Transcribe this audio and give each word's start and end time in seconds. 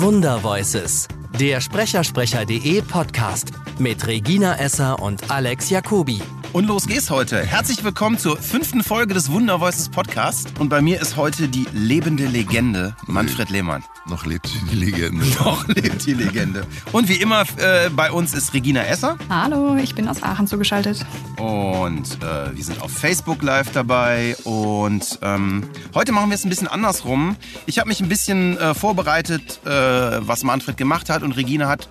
Wundervoices, 0.00 1.08
der 1.38 1.60
Sprechersprecher.de 1.60 2.80
Podcast 2.82 3.52
mit 3.78 4.06
Regina 4.06 4.58
Esser 4.58 5.02
und 5.02 5.30
Alex 5.30 5.68
Jacobi. 5.68 6.22
Und 6.52 6.66
los 6.66 6.88
geht's 6.88 7.10
heute. 7.10 7.46
Herzlich 7.46 7.84
willkommen 7.84 8.18
zur 8.18 8.36
fünften 8.36 8.82
Folge 8.82 9.14
des 9.14 9.30
Wundervoices 9.30 9.88
Podcast. 9.88 10.58
Und 10.58 10.68
bei 10.68 10.82
mir 10.82 11.00
ist 11.00 11.16
heute 11.16 11.46
die 11.46 11.64
lebende 11.72 12.26
Legende, 12.26 12.96
Manfred 13.06 13.50
Lehmann. 13.50 13.84
Noch 14.08 14.26
lebt 14.26 14.50
die 14.72 14.74
Legende. 14.74 15.24
Noch 15.38 15.68
lebt 15.68 16.04
die 16.06 16.14
Legende. 16.14 16.66
Und 16.90 17.08
wie 17.08 17.20
immer 17.20 17.42
äh, 17.58 17.88
bei 17.90 18.10
uns 18.10 18.34
ist 18.34 18.52
Regina 18.52 18.84
Esser. 18.84 19.16
Hallo, 19.28 19.76
ich 19.76 19.94
bin 19.94 20.08
aus 20.08 20.24
Aachen 20.24 20.48
zugeschaltet. 20.48 21.06
Und 21.36 22.18
äh, 22.20 22.56
wir 22.56 22.64
sind 22.64 22.82
auf 22.82 22.90
Facebook 22.90 23.42
live 23.42 23.70
dabei. 23.70 24.36
Und 24.42 25.20
ähm, 25.22 25.62
heute 25.94 26.10
machen 26.10 26.30
wir 26.30 26.34
es 26.34 26.44
ein 26.44 26.50
bisschen 26.50 26.66
andersrum. 26.66 27.36
Ich 27.66 27.78
habe 27.78 27.88
mich 27.88 28.00
ein 28.00 28.08
bisschen 28.08 28.58
äh, 28.58 28.74
vorbereitet, 28.74 29.60
äh, 29.64 29.70
was 29.70 30.42
Manfred 30.42 30.76
gemacht 30.76 31.10
hat. 31.10 31.22
Und 31.22 31.36
Regina 31.36 31.68
hat 31.68 31.88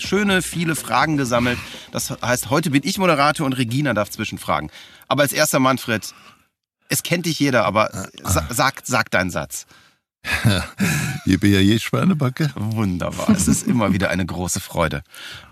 schöne, 0.00 0.42
viele 0.42 0.76
Fragen 0.76 1.16
gesammelt. 1.16 1.58
Das 1.92 2.10
heißt, 2.10 2.50
heute 2.50 2.70
bin 2.70 2.82
ich 2.84 2.98
Moderator 2.98 3.46
und 3.46 3.52
Regina 3.54 3.94
darf 3.94 4.10
zwischenfragen. 4.10 4.70
Aber 5.08 5.22
als 5.22 5.32
erster 5.32 5.58
Manfred, 5.58 6.14
es 6.88 7.02
kennt 7.02 7.26
dich 7.26 7.38
jeder, 7.38 7.64
aber 7.64 8.08
sa 8.22 8.46
sag, 8.50 8.82
sag 8.84 9.10
deinen 9.10 9.30
Satz. 9.30 9.66
Je 11.24 11.36
bin 11.38 11.52
ja 11.52 11.60
je 11.60 11.78
Schweinebacke. 11.78 12.50
Wunderbar. 12.54 13.30
Es 13.30 13.48
ist 13.48 13.66
immer 13.66 13.92
wieder 13.92 14.10
eine 14.10 14.26
große 14.26 14.60
Freude. 14.60 15.02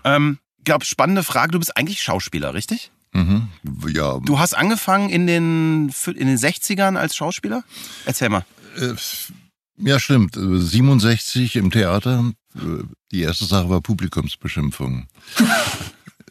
Ähm, 0.03 0.37
glaub, 0.63 0.85
spannende 0.85 1.23
Frage. 1.23 1.51
Du 1.53 1.59
bist 1.59 1.75
eigentlich 1.75 2.01
Schauspieler, 2.01 2.53
richtig? 2.53 2.91
Mhm. 3.13 3.49
Ja. 3.87 4.19
Du 4.19 4.39
hast 4.39 4.53
angefangen 4.55 5.09
in 5.09 5.25
den, 5.25 5.91
in 6.05 6.27
den 6.27 6.37
60ern 6.37 6.97
als 6.97 7.15
Schauspieler? 7.15 7.63
Erzähl 8.05 8.29
mal. 8.29 8.45
Äh, 8.77 8.93
ja, 9.77 9.99
stimmt. 9.99 10.35
67 10.35 11.55
im 11.55 11.71
Theater. 11.71 12.31
Die 13.11 13.21
erste 13.21 13.45
Sache 13.45 13.69
war 13.69 13.81
Publikumsbeschimpfung. 13.81 15.07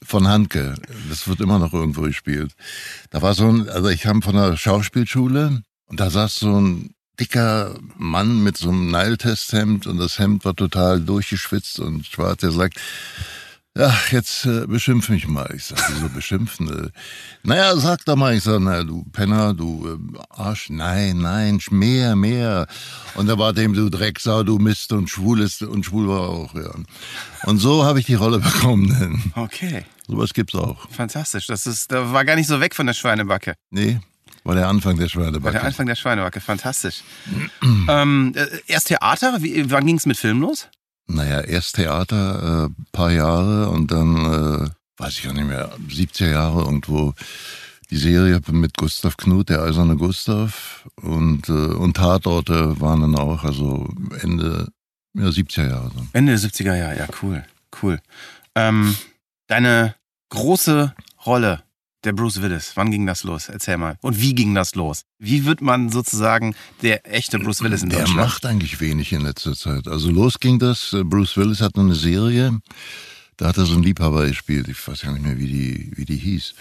Von 0.04 0.28
Handke. 0.28 0.74
Das 1.08 1.26
wird 1.28 1.40
immer 1.40 1.58
noch 1.58 1.72
irgendwo 1.74 2.02
gespielt. 2.02 2.52
Da 3.10 3.20
war 3.20 3.34
so 3.34 3.48
ein, 3.48 3.68
also 3.68 3.88
ich 3.88 4.02
kam 4.02 4.22
von 4.22 4.34
der 4.34 4.56
Schauspielschule 4.56 5.62
und 5.86 6.00
da 6.00 6.10
saß 6.10 6.36
so 6.36 6.60
ein 6.60 6.94
dicker 7.18 7.78
Mann 7.96 8.42
mit 8.42 8.56
so 8.56 8.70
einem 8.70 8.90
Nile-Testhemd 8.90 9.86
und 9.86 9.98
das 9.98 10.18
Hemd 10.18 10.44
war 10.44 10.54
total 10.54 11.00
durchgeschwitzt 11.00 11.80
und 11.80 12.06
schwarz. 12.06 12.40
Der 12.40 12.52
sagt, 12.52 12.80
ja, 13.78 13.94
jetzt 14.10 14.44
äh, 14.44 14.66
beschimpf 14.66 15.08
mich 15.08 15.28
mal. 15.28 15.48
Ich 15.54 15.66
sag, 15.66 15.78
wieso 15.88 16.08
beschimpfen? 16.08 16.86
Äh, 16.86 16.90
naja, 17.44 17.76
sag 17.76 18.04
doch 18.06 18.16
mal. 18.16 18.34
Ich 18.34 18.42
sag, 18.42 18.58
na, 18.60 18.82
du 18.82 19.04
Penner, 19.12 19.54
du 19.54 20.00
äh, 20.14 20.18
Arsch. 20.30 20.68
Nein, 20.68 21.18
nein, 21.18 21.60
mehr, 21.70 22.16
mehr. 22.16 22.66
Und 23.14 23.28
da 23.28 23.38
war 23.38 23.52
dem, 23.52 23.74
du 23.74 23.88
Drecksau, 23.88 24.42
du 24.42 24.58
Mist 24.58 24.92
und 24.92 25.08
schwul 25.08 25.40
ist, 25.40 25.62
und 25.62 25.86
schwul 25.86 26.08
war 26.08 26.28
auch, 26.28 26.54
ja. 26.56 26.74
Und 27.44 27.58
so 27.58 27.84
habe 27.84 28.00
ich 28.00 28.06
die 28.06 28.14
Rolle 28.14 28.38
bekommen. 28.40 29.32
Okay. 29.36 29.84
Sowas 30.08 30.34
gibt's 30.34 30.56
auch. 30.56 30.90
Fantastisch. 30.90 31.46
Das 31.46 31.66
ist, 31.66 31.92
da 31.92 32.12
war 32.12 32.24
gar 32.24 32.34
nicht 32.34 32.48
so 32.48 32.60
weg 32.60 32.74
von 32.74 32.86
der 32.86 32.94
Schweinebacke. 32.94 33.54
Nee, 33.70 34.00
war 34.42 34.56
der 34.56 34.66
Anfang 34.66 34.96
der 34.96 35.08
Schweinebacke. 35.08 35.44
War 35.44 35.52
der 35.52 35.64
Anfang 35.64 35.86
der 35.86 35.94
Schweinebacke, 35.94 36.40
fantastisch. 36.40 37.04
ähm, 37.88 38.32
äh, 38.34 38.46
erst 38.66 38.88
Theater, 38.88 39.40
Wie, 39.40 39.70
wann 39.70 39.86
ging's 39.86 40.04
mit 40.04 40.16
Film 40.16 40.40
los? 40.40 40.68
Naja, 41.08 41.40
erst 41.40 41.76
Theater, 41.76 42.66
äh, 42.66 42.82
paar 42.92 43.10
Jahre 43.10 43.70
und 43.70 43.90
dann, 43.90 44.16
äh, 44.16 44.70
weiß 44.98 45.18
ich 45.18 45.28
auch 45.28 45.32
nicht 45.32 45.46
mehr, 45.46 45.72
70er 45.88 46.30
Jahre 46.30 46.62
irgendwo 46.62 47.14
die 47.90 47.96
Serie 47.96 48.40
mit 48.50 48.76
Gustav 48.76 49.16
Knut, 49.16 49.48
der 49.48 49.62
eiserne 49.62 49.96
Gustav 49.96 50.86
und, 50.96 51.48
äh, 51.48 51.52
und 51.52 51.96
Tatorte 51.96 52.78
waren 52.80 53.00
dann 53.00 53.16
auch, 53.16 53.44
also 53.44 53.88
Ende 54.20 54.68
ja, 55.14 55.28
70er 55.28 55.68
Jahre. 55.68 55.90
So. 55.94 56.06
Ende 56.12 56.32
der 56.36 56.40
70er 56.40 56.76
Jahre, 56.76 56.98
ja, 56.98 57.06
cool, 57.22 57.44
cool. 57.82 57.98
Ähm, 58.54 58.94
deine 59.46 59.94
große 60.28 60.94
Rolle 61.24 61.62
der 62.04 62.12
Bruce 62.12 62.40
Willis, 62.42 62.72
wann 62.74 62.90
ging 62.90 63.06
das 63.06 63.24
los? 63.24 63.48
Erzähl 63.48 63.76
mal. 63.76 63.96
Und 64.02 64.20
wie 64.20 64.34
ging 64.34 64.54
das 64.54 64.74
los? 64.74 65.02
Wie 65.18 65.44
wird 65.44 65.60
man 65.60 65.90
sozusagen 65.90 66.54
der 66.82 67.12
echte 67.12 67.38
Bruce 67.38 67.62
Willis 67.62 67.82
in 67.82 67.90
Deutschland? 67.90 68.16
Der 68.16 68.24
macht 68.24 68.46
eigentlich 68.46 68.80
wenig 68.80 69.12
in 69.12 69.22
letzter 69.22 69.54
Zeit. 69.54 69.88
Also 69.88 70.10
los 70.10 70.38
ging 70.38 70.58
das, 70.58 70.92
äh, 70.92 71.02
Bruce 71.02 71.36
Willis 71.36 71.60
hat 71.60 71.76
eine 71.76 71.94
Serie, 71.94 72.60
da 73.36 73.48
hat 73.48 73.58
er 73.58 73.66
so 73.66 73.74
einen 73.74 73.82
Liebhaber 73.82 74.26
gespielt, 74.26 74.68
ich 74.68 74.86
weiß 74.86 75.02
gar 75.02 75.12
nicht 75.12 75.24
mehr, 75.24 75.38
wie 75.38 75.46
die, 75.46 75.92
wie 75.96 76.04
die 76.04 76.16
hieß. 76.16 76.54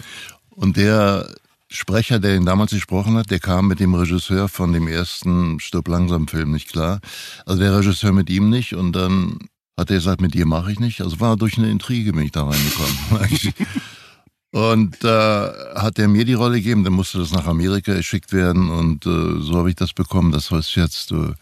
Und 0.50 0.76
der 0.76 1.28
Sprecher, 1.70 2.18
der 2.18 2.34
ihn 2.34 2.46
damals 2.46 2.72
gesprochen 2.72 3.16
hat, 3.16 3.30
der 3.30 3.40
kam 3.40 3.68
mit 3.68 3.78
dem 3.78 3.94
Regisseur 3.94 4.48
von 4.48 4.72
dem 4.72 4.88
ersten 4.88 5.60
Stirb 5.60 5.86
langsam 5.88 6.26
Film 6.26 6.52
nicht 6.52 6.72
klar. 6.72 7.00
Also 7.46 7.60
der 7.60 7.76
Regisseur 7.76 8.12
mit 8.12 8.30
ihm 8.30 8.48
nicht 8.48 8.74
und 8.74 8.92
dann 8.92 9.38
hat 9.76 9.90
er 9.90 9.96
gesagt, 9.96 10.20
mit 10.20 10.34
dir 10.34 10.46
mache 10.46 10.72
ich 10.72 10.80
nicht. 10.80 11.00
Also 11.02 11.20
war 11.20 11.36
durch 11.36 11.58
eine 11.58 11.70
Intrige 11.70 12.12
bin 12.12 12.24
ich 12.24 12.32
da 12.32 12.44
reingekommen. 12.44 12.96
Und 14.50 15.04
äh, 15.04 15.08
hat 15.08 15.98
er 15.98 16.08
mir 16.08 16.24
die 16.24 16.32
Rolle 16.34 16.56
gegeben, 16.56 16.82
dann 16.84 16.94
musste 16.94 17.18
das 17.18 17.32
nach 17.32 17.46
Amerika 17.46 17.92
geschickt 17.92 18.32
werden 18.32 18.70
und 18.70 19.04
äh, 19.04 19.40
so 19.42 19.56
habe 19.56 19.68
ich 19.68 19.76
das 19.76 19.92
bekommen. 19.92 20.32
Das 20.32 20.50
heißt 20.50 20.74
jetzt, 20.76 21.12
äh, 21.12 21.32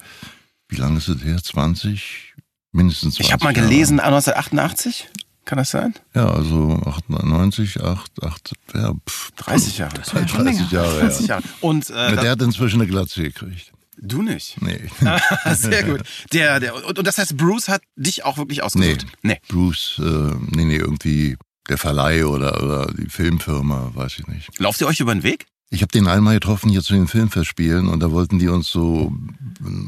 wie 0.68 0.76
lange 0.76 0.98
ist 0.98 1.08
es 1.08 1.22
her? 1.22 1.40
20? 1.40 2.34
Mindestens 2.72 3.14
20 3.14 3.26
Ich 3.26 3.32
habe 3.32 3.44
mal 3.44 3.52
gelesen, 3.52 4.00
1988? 4.00 5.08
Kann 5.44 5.58
das 5.58 5.70
sein? 5.70 5.94
Ja, 6.12 6.28
also 6.28 6.82
98, 6.84 7.80
8, 7.80 8.24
8, 8.24 8.52
ja, 8.74 8.92
pff, 9.08 9.30
30 9.36 9.78
Jahre. 9.78 9.94
Das 9.98 10.12
war 10.12 10.22
ja 10.22 10.28
schon 10.28 10.44
30 10.44 10.70
länger. 10.72 10.72
Jahre, 10.72 11.00
30 11.00 11.20
ja. 11.20 11.34
Jahre. 11.36 11.44
Und 11.60 11.90
äh, 11.90 12.16
Der 12.16 12.30
hat 12.32 12.42
inzwischen 12.42 12.80
eine 12.80 12.90
Glatze 12.90 13.22
gekriegt. 13.22 13.72
du 13.96 14.22
nicht. 14.22 14.60
Nee. 14.60 14.80
Sehr 15.54 15.84
gut. 15.84 16.02
Der, 16.32 16.58
der, 16.58 16.74
und, 16.74 16.98
und 16.98 17.06
das 17.06 17.18
heißt, 17.18 17.36
Bruce 17.36 17.68
hat 17.68 17.82
dich 17.94 18.24
auch 18.24 18.36
wirklich 18.38 18.64
ausgesucht? 18.64 19.06
Nee. 19.22 19.38
Bruce, 19.46 20.00
äh, 20.00 20.34
nee, 20.50 20.64
nee, 20.64 20.76
irgendwie 20.76 21.36
der 21.69 21.78
Verleih 21.78 22.27
oder, 22.27 22.62
oder 22.62 22.93
die 22.93 23.09
Filmfirma, 23.09 23.93
weiß 23.94 24.19
ich 24.19 24.27
nicht. 24.27 24.59
Lauft 24.59 24.81
ihr 24.81 24.87
euch 24.87 25.00
über 25.00 25.15
den 25.15 25.22
Weg? 25.22 25.47
Ich 25.71 25.82
habe 25.82 25.93
den 25.93 26.06
einmal 26.06 26.34
getroffen 26.34 26.71
hier 26.71 26.82
zu 26.82 26.94
den 26.94 27.09
Filmfestspielen 27.09 27.88
und 27.88 28.00
da 28.00 28.12
wollten 28.12 28.38
die 28.38 28.49
uns 28.49 28.69
so, 28.69 29.12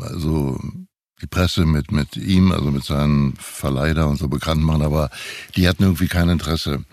also 0.00 0.60
die 1.22 1.26
Presse 1.26 1.66
mit, 1.66 1.92
mit 1.92 2.16
ihm, 2.16 2.52
also 2.52 2.70
mit 2.70 2.84
seinem 2.84 3.34
Verleih 3.38 3.94
da 3.94 4.04
und 4.06 4.16
so 4.16 4.28
bekannt 4.28 4.62
machen, 4.62 4.82
aber 4.82 5.10
die 5.56 5.68
hatten 5.68 5.84
irgendwie 5.84 6.08
kein 6.08 6.28
Interesse. 6.28 6.84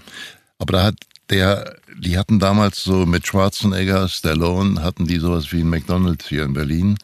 Aber 0.57 0.73
da 0.73 0.84
hat 0.84 0.96
der, 1.29 1.78
die 1.97 2.17
hatten 2.17 2.40
damals 2.40 2.84
so 2.84 3.06
mit 3.06 3.25
Schwarzenegger, 3.25 4.07
Stallone, 4.07 4.81
hatten 4.81 5.07
die 5.07 5.17
sowas 5.17 5.52
wie 5.52 5.62
ein 5.62 5.69
McDonalds 5.69 6.28
hier 6.28 6.44
in 6.44 6.53
Berlin. 6.53 6.97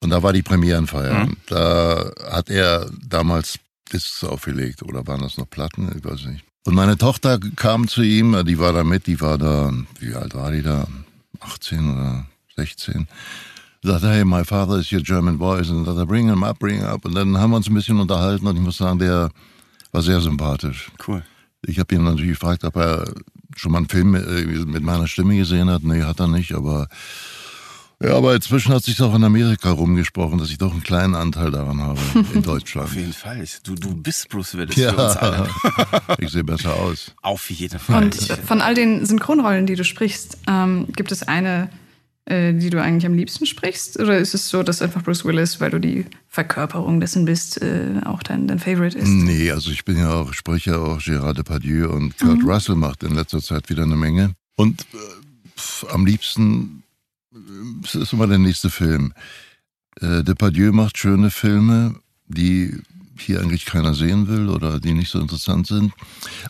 Und 0.00 0.10
da 0.10 0.22
war 0.22 0.32
die 0.32 0.42
Premierenfeier. 0.42 1.26
Mhm. 1.26 1.36
Da 1.46 2.12
hat 2.30 2.50
er 2.50 2.90
damals 3.08 3.58
Discs 3.92 4.22
aufgelegt 4.22 4.82
oder 4.82 5.06
waren 5.06 5.22
das 5.22 5.38
noch 5.38 5.48
Platten? 5.48 5.90
Ich 5.96 6.04
weiß 6.04 6.26
nicht. 6.26 6.44
Und 6.64 6.74
meine 6.74 6.98
Tochter 6.98 7.38
kam 7.56 7.88
zu 7.88 8.02
ihm, 8.02 8.44
die 8.44 8.58
war 8.58 8.72
da 8.72 8.84
mit, 8.84 9.06
die 9.06 9.20
war 9.20 9.38
da, 9.38 9.72
wie 10.00 10.14
alt 10.14 10.34
war 10.34 10.52
die 10.52 10.62
da? 10.62 10.86
18 11.40 11.94
oder 11.94 12.26
16. 12.56 13.06
Sagte, 13.82 14.10
hey, 14.10 14.24
my 14.24 14.44
father 14.44 14.78
is 14.78 14.92
your 14.92 15.00
German 15.00 15.38
voice. 15.38 15.70
Und 15.70 15.84
sagte, 15.84 16.04
bring 16.04 16.28
him 16.28 16.42
up, 16.42 16.58
bring 16.58 16.78
him 16.78 16.86
up. 16.86 17.04
Und 17.04 17.14
dann 17.14 17.38
haben 17.38 17.50
wir 17.50 17.56
uns 17.56 17.68
ein 17.68 17.74
bisschen 17.74 18.00
unterhalten 18.00 18.46
und 18.46 18.56
ich 18.56 18.62
muss 18.62 18.76
sagen, 18.76 18.98
der 18.98 19.30
war 19.92 20.02
sehr 20.02 20.20
sympathisch. 20.20 20.90
Cool. 21.06 21.22
Ich 21.62 21.78
habe 21.78 21.94
ihn 21.94 22.04
natürlich 22.04 22.32
gefragt, 22.32 22.64
ob 22.64 22.76
er 22.76 23.12
schon 23.56 23.72
mal 23.72 23.78
einen 23.78 23.88
Film 23.88 24.14
äh, 24.14 24.44
mit 24.66 24.82
meiner 24.82 25.06
Stimme 25.06 25.36
gesehen 25.36 25.70
hat. 25.70 25.82
Nee, 25.82 26.02
hat 26.02 26.20
er 26.20 26.28
nicht, 26.28 26.54
aber 26.54 26.88
ja, 28.02 28.14
aber 28.14 28.34
inzwischen 28.34 28.72
hat 28.72 28.84
sich 28.84 29.00
auch 29.02 29.14
in 29.14 29.24
Amerika 29.24 29.70
rumgesprochen, 29.70 30.38
dass 30.38 30.50
ich 30.50 30.58
doch 30.58 30.72
einen 30.72 30.82
kleinen 30.82 31.14
Anteil 31.16 31.50
daran 31.50 31.80
habe 31.80 32.00
in 32.32 32.42
Deutschland. 32.42 32.88
Auf 32.88 32.94
jeden 32.94 33.12
Fall. 33.12 33.44
Du, 33.64 33.74
du 33.74 33.94
bist 33.94 34.28
Bruce 34.28 34.56
Willis 34.56 34.74
für 34.74 34.90
uns 34.90 35.16
alle. 35.16 35.48
Ja, 35.48 36.16
ich 36.18 36.30
sehe 36.30 36.44
besser 36.44 36.74
aus. 36.74 37.12
Auf 37.22 37.50
jeden 37.50 37.78
Fall. 37.78 38.04
Und 38.04 38.14
von 38.14 38.60
all 38.60 38.74
den 38.74 39.04
Synchronrollen, 39.04 39.66
die 39.66 39.74
du 39.74 39.84
sprichst, 39.84 40.38
ähm, 40.46 40.86
gibt 40.94 41.10
es 41.10 41.24
eine, 41.24 41.70
äh, 42.26 42.52
die 42.52 42.70
du 42.70 42.80
eigentlich 42.80 43.06
am 43.06 43.14
liebsten 43.14 43.46
sprichst? 43.46 43.98
Oder 43.98 44.18
ist 44.18 44.34
es 44.34 44.48
so, 44.48 44.62
dass 44.62 44.80
einfach 44.82 45.02
Bruce 45.02 45.24
Willis, 45.24 45.60
weil 45.60 45.70
du 45.70 45.80
die 45.80 46.04
Verkörperung 46.28 47.00
dessen 47.00 47.24
bist, 47.24 47.60
äh, 47.62 48.00
auch 48.04 48.22
dein, 48.22 48.46
dein 48.46 48.60
Favorite 48.60 48.96
ist? 48.96 49.08
Nee, 49.08 49.50
also 49.50 49.70
ich 49.70 49.84
bin 49.84 49.98
ja 49.98 50.12
auch, 50.12 50.34
spreche 50.34 50.70
ja 50.70 50.76
auch 50.78 51.00
Gérard 51.00 51.38
Depardieu 51.38 51.88
und 51.88 52.16
Kurt 52.18 52.44
Russell 52.44 52.76
macht 52.76 53.02
in 53.02 53.14
letzter 53.14 53.40
Zeit 53.40 53.70
wieder 53.70 53.82
eine 53.82 53.96
Menge. 53.96 54.34
Und 54.56 54.82
äh, 54.82 54.96
pf, 55.58 55.86
am 55.92 56.06
liebsten, 56.06 56.84
äh, 56.86 56.87
es 57.84 57.94
ist 57.94 58.12
immer 58.12 58.26
der 58.26 58.38
nächste 58.38 58.70
Film. 58.70 59.12
Äh, 60.00 60.22
Depardieu 60.22 60.72
macht 60.72 60.98
schöne 60.98 61.30
Filme, 61.30 61.96
die 62.26 62.80
hier 63.18 63.40
eigentlich 63.40 63.64
keiner 63.64 63.94
sehen 63.94 64.28
will 64.28 64.48
oder 64.48 64.78
die 64.78 64.92
nicht 64.92 65.10
so 65.10 65.18
interessant 65.18 65.66
sind, 65.66 65.92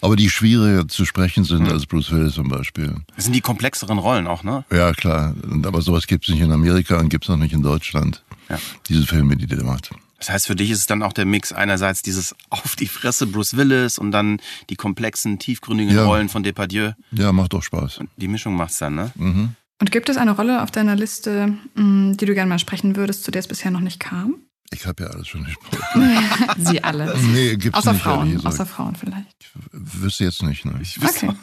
aber 0.02 0.16
die 0.16 0.28
schwieriger 0.28 0.86
zu 0.86 1.06
sprechen 1.06 1.44
sind 1.44 1.66
als 1.66 1.86
Bruce 1.86 2.10
Willis 2.10 2.34
zum 2.34 2.48
Beispiel. 2.48 2.94
Das 3.16 3.24
sind 3.24 3.32
die 3.34 3.40
komplexeren 3.40 3.98
Rollen 3.98 4.26
auch, 4.26 4.42
ne? 4.42 4.64
Ja, 4.70 4.92
klar. 4.92 5.34
Aber 5.64 5.80
sowas 5.80 6.06
gibt's 6.06 6.28
nicht 6.28 6.40
in 6.40 6.52
Amerika 6.52 6.98
und 6.98 7.08
gibt's 7.08 7.30
auch 7.30 7.38
nicht 7.38 7.54
in 7.54 7.62
Deutschland. 7.62 8.22
Ja. 8.50 8.58
Diese 8.88 9.06
Filme, 9.06 9.36
die 9.36 9.46
der 9.46 9.64
macht. 9.64 9.90
Das 10.18 10.28
heißt, 10.30 10.46
für 10.46 10.56
dich 10.56 10.70
ist 10.70 10.80
es 10.80 10.86
dann 10.86 11.02
auch 11.02 11.12
der 11.12 11.24
Mix 11.24 11.52
einerseits 11.52 12.02
dieses 12.02 12.34
auf 12.50 12.76
die 12.76 12.86
Fresse 12.88 13.26
Bruce 13.26 13.56
Willis 13.56 13.96
und 13.98 14.10
dann 14.12 14.38
die 14.68 14.76
komplexen, 14.76 15.38
tiefgründigen 15.38 15.94
Ja. 15.94 16.04
Rollen 16.04 16.28
von 16.28 16.42
Depardieu. 16.42 16.92
Ja, 17.12 17.32
macht 17.32 17.54
doch 17.54 17.62
Spaß. 17.62 17.98
Und 17.98 18.10
die 18.18 18.28
Mischung 18.28 18.54
macht's 18.56 18.78
dann, 18.78 18.94
ne? 18.94 19.10
Mhm. 19.14 19.54
Und 19.80 19.92
gibt 19.92 20.08
es 20.08 20.16
eine 20.16 20.32
Rolle 20.32 20.62
auf 20.62 20.70
deiner 20.70 20.96
Liste, 20.96 21.54
mh, 21.74 22.16
die 22.16 22.26
du 22.26 22.34
gerne 22.34 22.48
mal 22.48 22.58
sprechen 22.58 22.96
würdest, 22.96 23.24
zu 23.24 23.30
der 23.30 23.40
es 23.40 23.48
bisher 23.48 23.70
noch 23.70 23.80
nicht 23.80 24.00
kam? 24.00 24.36
Ich 24.70 24.86
habe 24.86 25.04
ja 25.04 25.08
alles 25.10 25.28
schon 25.28 25.44
gesprochen. 25.44 26.18
Sie 26.58 26.84
alle. 26.84 27.16
Nee, 27.32 27.56
gibt's 27.56 27.78
Außer 27.78 27.92
nicht, 27.94 28.04
ehrlich 28.04 28.18
Frauen. 28.18 28.32
gesagt. 28.34 28.46
Außer 28.54 28.66
Frauen 28.66 28.96
vielleicht. 28.96 29.28
Wüsste 29.72 30.24
jetzt 30.24 30.42
nicht, 30.42 30.64
ne? 30.64 30.80
Okay. 31.02 31.30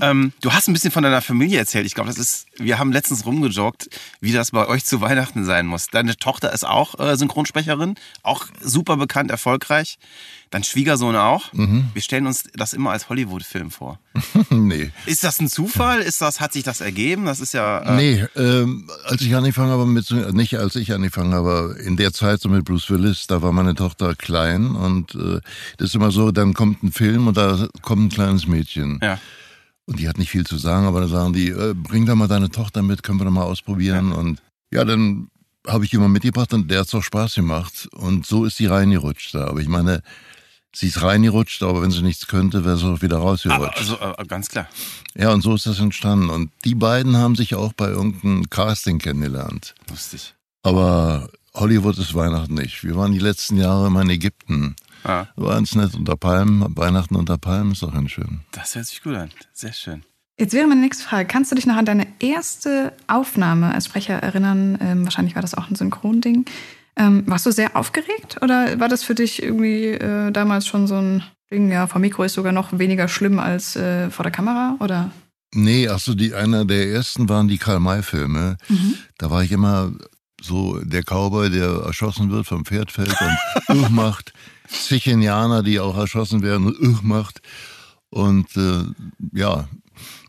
Ähm, 0.00 0.32
du 0.40 0.52
hast 0.52 0.66
ein 0.68 0.72
bisschen 0.72 0.90
von 0.90 1.04
deiner 1.04 1.22
Familie 1.22 1.58
erzählt. 1.58 1.86
Ich 1.86 1.94
glaube, 1.94 2.08
das 2.08 2.18
ist, 2.18 2.46
wir 2.58 2.78
haben 2.78 2.90
letztens 2.90 3.24
rumgejoggt, 3.24 3.88
wie 4.20 4.32
das 4.32 4.50
bei 4.50 4.66
euch 4.66 4.84
zu 4.84 5.00
Weihnachten 5.00 5.44
sein 5.44 5.66
muss. 5.66 5.86
Deine 5.88 6.16
Tochter 6.16 6.52
ist 6.52 6.66
auch 6.66 6.98
äh, 6.98 7.16
Synchronsprecherin, 7.16 7.94
auch 8.24 8.46
super 8.60 8.96
bekannt, 8.96 9.30
erfolgreich. 9.30 9.98
Dein 10.54 10.62
Schwiegersohn 10.62 11.16
auch. 11.16 11.52
Mhm. 11.52 11.88
Wir 11.94 12.00
stellen 12.00 12.28
uns 12.28 12.44
das 12.54 12.74
immer 12.74 12.92
als 12.92 13.08
Hollywood-Film 13.08 13.72
vor. 13.72 13.98
nee. 14.50 14.92
Ist 15.04 15.24
das 15.24 15.40
ein 15.40 15.48
Zufall? 15.48 16.00
Ist 16.00 16.20
das, 16.20 16.38
hat 16.38 16.52
sich 16.52 16.62
das 16.62 16.80
ergeben? 16.80 17.24
Das 17.24 17.40
ist 17.40 17.54
ja. 17.54 17.80
Äh, 17.80 17.96
Nee, 17.96 18.24
ähm, 18.36 18.88
als 19.02 19.20
ich 19.22 19.34
angefangen 19.34 19.72
habe 19.72 19.84
mit, 19.84 20.08
nicht 20.32 20.56
als 20.56 20.76
ich 20.76 20.92
angefangen 20.92 21.34
habe, 21.34 21.76
in 21.84 21.96
der 21.96 22.12
Zeit 22.12 22.40
so 22.40 22.48
mit 22.48 22.64
Bruce 22.64 22.88
Willis, 22.88 23.26
da 23.26 23.42
war 23.42 23.50
meine 23.50 23.74
Tochter 23.74 24.14
klein 24.14 24.76
und 24.76 25.16
äh, 25.16 25.40
das 25.78 25.88
ist 25.88 25.96
immer 25.96 26.12
so, 26.12 26.30
dann 26.30 26.54
kommt 26.54 26.84
ein 26.84 26.92
Film 26.92 27.26
und 27.26 27.36
da 27.36 27.66
kommt 27.82 28.02
ein 28.02 28.10
kleines 28.10 28.46
Mädchen. 28.46 29.00
Ja. 29.02 29.18
Und 29.86 29.98
die 29.98 30.08
hat 30.08 30.18
nicht 30.18 30.30
viel 30.30 30.46
zu 30.46 30.56
sagen, 30.56 30.86
aber 30.86 31.00
dann 31.00 31.10
sagen 31.10 31.32
die, 31.32 31.48
äh, 31.48 31.74
bring 31.74 32.06
doch 32.06 32.14
mal 32.14 32.28
deine 32.28 32.50
Tochter 32.50 32.82
mit, 32.82 33.02
können 33.02 33.18
wir 33.18 33.24
doch 33.24 33.32
mal 33.32 33.42
ausprobieren. 33.42 34.12
Und 34.12 34.40
ja, 34.70 34.84
dann 34.84 35.30
habe 35.66 35.84
ich 35.84 35.90
jemanden 35.90 36.12
mitgebracht 36.12 36.54
und 36.54 36.70
der 36.70 36.78
hat's 36.78 36.94
auch 36.94 37.02
Spaß 37.02 37.34
gemacht. 37.34 37.88
Und 37.90 38.24
so 38.24 38.44
ist 38.44 38.56
sie 38.56 38.66
reingerutscht 38.66 39.34
da. 39.34 39.48
Aber 39.48 39.58
ich 39.58 39.66
meine, 39.66 40.00
sie 40.74 40.88
ist 40.88 41.02
reingerutscht, 41.02 41.62
aber 41.62 41.80
wenn 41.82 41.90
sie 41.90 42.02
nichts 42.02 42.26
könnte, 42.26 42.64
wäre 42.64 42.76
sie 42.76 42.86
auch 42.86 43.00
wieder 43.02 43.16
Aber, 43.16 43.26
rausgerutscht. 43.30 43.78
also 43.78 43.96
äh, 44.00 44.24
ganz 44.26 44.48
klar. 44.48 44.68
Ja, 45.14 45.30
und 45.32 45.40
so 45.42 45.54
ist 45.54 45.66
das 45.66 45.78
entstanden. 45.78 46.30
Und 46.30 46.50
die 46.64 46.74
beiden 46.74 47.16
haben 47.16 47.36
sich 47.36 47.54
auch 47.54 47.72
bei 47.72 47.88
irgendeinem 47.88 48.50
Casting 48.50 48.98
kennengelernt. 48.98 49.74
Lustig. 49.88 50.34
Aber 50.62 51.28
Hollywood 51.54 51.98
ist 51.98 52.14
Weihnachten 52.14 52.54
nicht. 52.54 52.82
Wir 52.84 52.96
waren 52.96 53.12
die 53.12 53.18
letzten 53.18 53.56
Jahre 53.56 53.86
immer 53.86 54.02
in 54.02 54.10
Ägypten. 54.10 54.74
Ah, 55.04 55.26
War 55.36 55.54
ganz 55.56 55.74
nett 55.74 55.94
unter 55.94 56.16
Palmen. 56.16 56.64
Weihnachten 56.76 57.14
unter 57.16 57.36
Palmen 57.38 57.72
ist 57.72 57.82
auch 57.84 57.92
ganz 57.92 58.10
schön. 58.10 58.40
das 58.52 58.74
hört 58.74 58.86
sich 58.86 59.02
gut 59.02 59.14
an. 59.14 59.30
Sehr 59.52 59.72
schön. 59.72 60.02
Jetzt 60.36 60.52
wäre 60.52 60.66
meine 60.66 60.80
nächste 60.80 61.04
Frage. 61.04 61.28
Kannst 61.28 61.52
du 61.52 61.54
dich 61.54 61.66
noch 61.66 61.76
an 61.76 61.84
deine 61.84 62.08
erste 62.18 62.92
Aufnahme 63.06 63.72
als 63.72 63.84
Sprecher 63.84 64.14
erinnern? 64.14 64.76
Ähm, 64.80 65.04
wahrscheinlich 65.04 65.36
war 65.36 65.42
das 65.42 65.54
auch 65.54 65.68
ein 65.70 65.76
Synchronding. 65.76 66.46
Ähm, 66.96 67.24
warst 67.26 67.44
du 67.46 67.50
sehr 67.50 67.76
aufgeregt 67.76 68.38
oder 68.40 68.78
war 68.78 68.88
das 68.88 69.02
für 69.02 69.14
dich 69.14 69.42
irgendwie 69.42 69.86
äh, 69.86 70.30
damals 70.30 70.66
schon 70.66 70.86
so 70.86 70.96
ein 70.96 71.24
Ding, 71.50 71.70
ja, 71.70 71.86
vor 71.86 72.00
Mikro 72.00 72.22
ist 72.24 72.34
sogar 72.34 72.52
noch 72.52 72.78
weniger 72.78 73.08
schlimm 73.08 73.38
als 73.38 73.76
äh, 73.76 74.10
vor 74.10 74.22
der 74.22 74.32
Kamera? 74.32 74.76
Oder? 74.80 75.10
Nee, 75.54 75.88
ach 75.88 76.00
so, 76.00 76.14
die, 76.14 76.34
einer 76.34 76.64
der 76.64 76.88
ersten 76.88 77.28
waren 77.28 77.48
die 77.48 77.58
Karl-May-Filme. 77.58 78.56
Da 79.18 79.30
war 79.30 79.44
ich 79.44 79.52
immer 79.52 79.92
so 80.42 80.80
der 80.80 81.02
Cowboy, 81.02 81.50
der 81.50 81.82
erschossen 81.86 82.30
wird, 82.30 82.46
vom 82.46 82.64
Pferd 82.64 82.90
fällt 82.90 83.14
und 83.68 83.76
uh 83.76 83.88
macht. 83.90 84.32
Zig 84.68 85.06
Indianer, 85.06 85.62
die 85.62 85.78
auch 85.78 85.96
erschossen 85.96 86.42
werden 86.42 86.66
und 86.66 86.80
uh 86.80 86.98
macht. 87.02 87.40
Und 88.10 88.56
äh, 88.56 88.84
ja, 89.32 89.68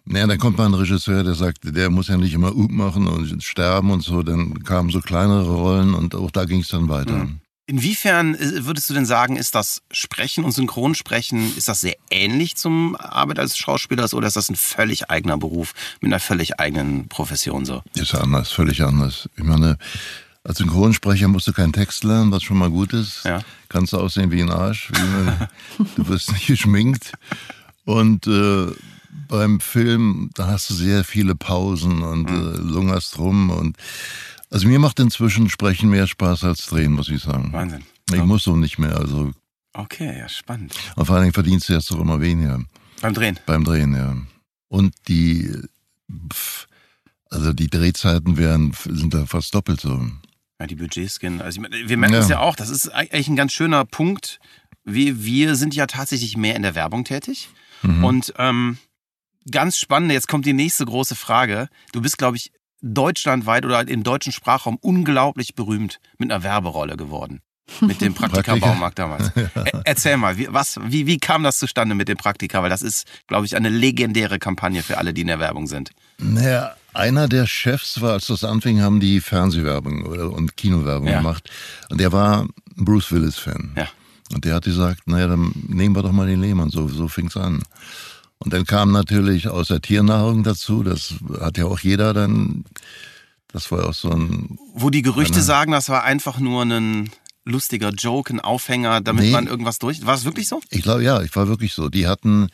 naja, 0.05 0.27
dann 0.27 0.37
kommt 0.37 0.57
mal 0.57 0.65
ein 0.65 0.73
Regisseur, 0.73 1.23
der 1.23 1.33
sagt, 1.33 1.59
der 1.63 1.89
muss 1.89 2.07
ja 2.07 2.17
nicht 2.17 2.33
immer 2.33 2.55
uh 2.55 2.67
machen 2.69 3.07
und 3.07 3.43
sterben 3.43 3.91
und 3.91 4.01
so. 4.01 4.21
Dann 4.21 4.63
kamen 4.63 4.91
so 4.91 5.01
kleinere 5.01 5.51
Rollen 5.51 5.93
und 5.93 6.13
auch 6.13 6.31
da 6.31 6.45
ging 6.45 6.61
es 6.61 6.67
dann 6.67 6.89
weiter. 6.89 7.27
Inwiefern 7.67 8.35
äh, 8.35 8.65
würdest 8.65 8.89
du 8.89 8.93
denn 8.93 9.07
sagen, 9.07 9.37
ist 9.37 9.55
das 9.55 9.81
Sprechen 9.91 10.43
und 10.43 10.51
Synchronsprechen, 10.51 11.57
ist 11.57 11.67
das 11.67 11.81
sehr 11.81 11.95
ähnlich 12.11 12.55
zum 12.55 12.95
Arbeit 12.95 13.39
als 13.39 13.57
Schauspieler 13.57 14.07
oder 14.13 14.27
ist 14.27 14.35
das 14.35 14.49
ein 14.49 14.55
völlig 14.55 15.09
eigener 15.09 15.37
Beruf 15.37 15.73
mit 15.99 16.11
einer 16.11 16.19
völlig 16.19 16.59
eigenen 16.59 17.07
Profession 17.07 17.65
so? 17.65 17.81
Ist 17.95 18.13
anders, 18.13 18.51
völlig 18.51 18.83
anders. 18.83 19.27
Ich 19.35 19.43
meine, 19.43 19.79
als 20.43 20.59
Synchronsprecher 20.59 21.27
musst 21.27 21.47
du 21.47 21.53
keinen 21.53 21.73
Text 21.73 22.03
lernen, 22.03 22.31
was 22.31 22.43
schon 22.43 22.59
mal 22.59 22.69
gut 22.69 22.93
ist. 22.93 23.23
Ja. 23.25 23.41
Kannst 23.67 23.93
du 23.93 23.97
aussehen 23.97 24.29
wie 24.29 24.43
ein 24.43 24.51
Arsch. 24.51 24.91
Wie, 24.91 25.83
du 25.95 26.07
wirst 26.07 26.31
nicht 26.33 26.45
geschminkt. 26.45 27.13
Und 27.85 28.27
äh, 28.27 28.67
beim 29.27 29.59
Film, 29.59 30.29
da 30.33 30.47
hast 30.47 30.69
du 30.69 30.73
sehr 30.73 31.03
viele 31.03 31.35
Pausen 31.35 32.01
und 32.01 32.29
äh, 32.29 32.33
lungerst 32.33 33.17
rum. 33.17 33.49
Und 33.49 33.77
also 34.49 34.67
mir 34.67 34.79
macht 34.79 34.99
inzwischen 34.99 35.49
Sprechen 35.49 35.89
mehr 35.89 36.07
Spaß 36.07 36.43
als 36.43 36.65
Drehen, 36.67 36.93
muss 36.93 37.09
ich 37.09 37.21
sagen. 37.23 37.51
Wahnsinn. 37.53 37.83
Ich 38.13 38.23
muss 38.23 38.43
so 38.43 38.55
nicht 38.55 38.77
mehr. 38.79 38.97
Also 38.97 39.31
Okay, 39.73 40.17
ja, 40.19 40.29
spannend. 40.29 40.73
und 40.95 41.05
vor 41.05 41.15
allen 41.15 41.23
Dingen 41.25 41.33
verdienst 41.33 41.67
du 41.67 41.73
jetzt 41.73 41.91
doch 41.91 41.99
immer 41.99 42.21
weniger 42.21 42.61
Beim 43.01 43.13
Drehen. 43.13 43.37
beim 43.45 43.65
Drehen, 43.65 43.93
ja. 43.93 44.15
Und 44.69 44.93
die, 45.09 45.51
also 47.29 47.53
die 47.53 47.69
Drehzeiten 47.69 48.37
wären, 48.37 48.73
sind 48.85 49.13
da 49.13 49.25
fast 49.25 49.53
doppelt 49.53 49.81
so. 49.81 50.07
Ja, 50.59 50.67
die 50.67 50.75
Budgets 50.75 51.19
gehen. 51.19 51.41
Also 51.41 51.61
ich 51.61 51.89
wir 51.89 51.97
merken 51.97 52.15
es 52.15 52.29
Ja. 52.29 52.35
ja 52.35 52.41
auch, 52.41 52.55
das 52.55 52.69
ist 52.69 52.87
eigentlich 52.89 53.27
ein 53.27 53.35
ganz 53.35 53.51
schöner 53.51 53.83
Punkt. 53.85 54.39
Wir, 54.85 55.23
wir 55.25 55.55
sind 55.55 55.75
ja 55.75 55.87
tatsächlich 55.87 56.37
mehr 56.37 56.55
in 56.55 56.61
der 56.61 56.75
Werbung 56.75 57.03
tätig. 57.03 57.49
Und 57.83 58.33
ähm, 58.39 58.77
ganz 59.51 59.77
spannend, 59.77 60.11
jetzt 60.11 60.27
kommt 60.27 60.45
die 60.45 60.53
nächste 60.53 60.85
große 60.85 61.15
Frage. 61.15 61.67
Du 61.91 62.01
bist, 62.01 62.17
glaube 62.17 62.37
ich, 62.37 62.51
deutschlandweit 62.81 63.65
oder 63.65 63.87
im 63.87 64.03
deutschen 64.03 64.31
Sprachraum 64.31 64.77
unglaublich 64.81 65.55
berühmt 65.55 65.99
mit 66.17 66.31
einer 66.31 66.43
Werberolle 66.43 66.97
geworden. 66.97 67.41
Mit 67.81 67.99
dem 68.01 68.13
Praktika-Baumarkt 68.15 68.99
damals. 68.99 69.31
Er, 69.55 69.81
erzähl 69.85 70.17
mal, 70.17 70.37
wie, 70.37 70.47
was, 70.51 70.79
wie, 70.83 71.07
wie 71.07 71.17
kam 71.17 71.41
das 71.41 71.57
zustande 71.57 71.95
mit 71.95 72.07
dem 72.07 72.17
Praktika? 72.17 72.61
Weil 72.61 72.69
das 72.69 72.83
ist, 72.83 73.07
glaube 73.27 73.45
ich, 73.47 73.55
eine 73.55 73.69
legendäre 73.69 74.37
Kampagne 74.37 74.83
für 74.83 74.99
alle, 74.99 75.13
die 75.13 75.21
in 75.21 75.27
der 75.27 75.39
Werbung 75.39 75.65
sind. 75.65 75.89
Naja, 76.19 76.75
einer 76.93 77.27
der 77.27 77.47
Chefs 77.47 78.01
war, 78.01 78.13
als 78.13 78.27
das 78.27 78.43
anfing, 78.43 78.81
haben 78.81 78.99
die 78.99 79.19
Fernsehwerbung 79.19 80.05
oder, 80.05 80.31
und 80.31 80.55
Kinowerbung 80.57 81.07
Ja. 81.07 81.17
gemacht. 81.17 81.49
Und 81.89 81.99
der 81.99 82.11
war 82.11 82.47
Bruce 82.75 83.11
Willis-Fan. 83.11 83.73
Ja. 83.75 83.87
Und 84.33 84.45
der 84.45 84.55
hat 84.55 84.65
gesagt, 84.65 85.07
naja, 85.07 85.25
dann 85.27 85.51
nehmen 85.67 85.95
wir 85.95 86.03
doch 86.03 86.11
mal 86.11 86.27
den 86.27 86.41
Lehmann. 86.41 86.69
So, 86.69 86.87
so 86.87 87.07
fing's 87.07 87.35
an. 87.37 87.63
Und 88.45 88.53
dann 88.53 88.65
kam 88.65 88.91
natürlich 88.91 89.47
aus 89.49 89.67
der 89.69 89.81
Tiernahrung 89.81 90.43
dazu. 90.43 90.83
Das 90.83 91.15
hat 91.41 91.57
ja 91.57 91.65
auch 91.65 91.79
jeder 91.79 92.13
dann. 92.13 92.63
Das 93.51 93.71
war 93.71 93.89
auch 93.89 93.93
so 93.93 94.11
ein. 94.11 94.57
Wo 94.75 94.89
die 94.91 95.01
Gerüchte 95.01 95.41
sagen, 95.41 95.71
das 95.71 95.89
war 95.89 96.03
einfach 96.03 96.39
nur 96.39 96.63
ein 96.63 97.09
lustiger 97.43 97.89
Joke, 97.89 98.33
ein 98.33 98.39
Aufhänger, 98.39 99.01
damit 99.01 99.25
Nee. 99.25 99.31
man 99.31 99.47
irgendwas 99.47 99.79
durch. 99.79 100.05
War 100.05 100.15
es 100.15 100.25
wirklich 100.25 100.47
so? 100.47 100.61
Ich 100.69 100.83
glaube, 100.83 101.03
ja, 101.03 101.21
ich 101.21 101.35
war 101.35 101.47
wirklich 101.47 101.73
so. 101.73 101.89
Die 101.89 102.07
hatten 102.07 102.49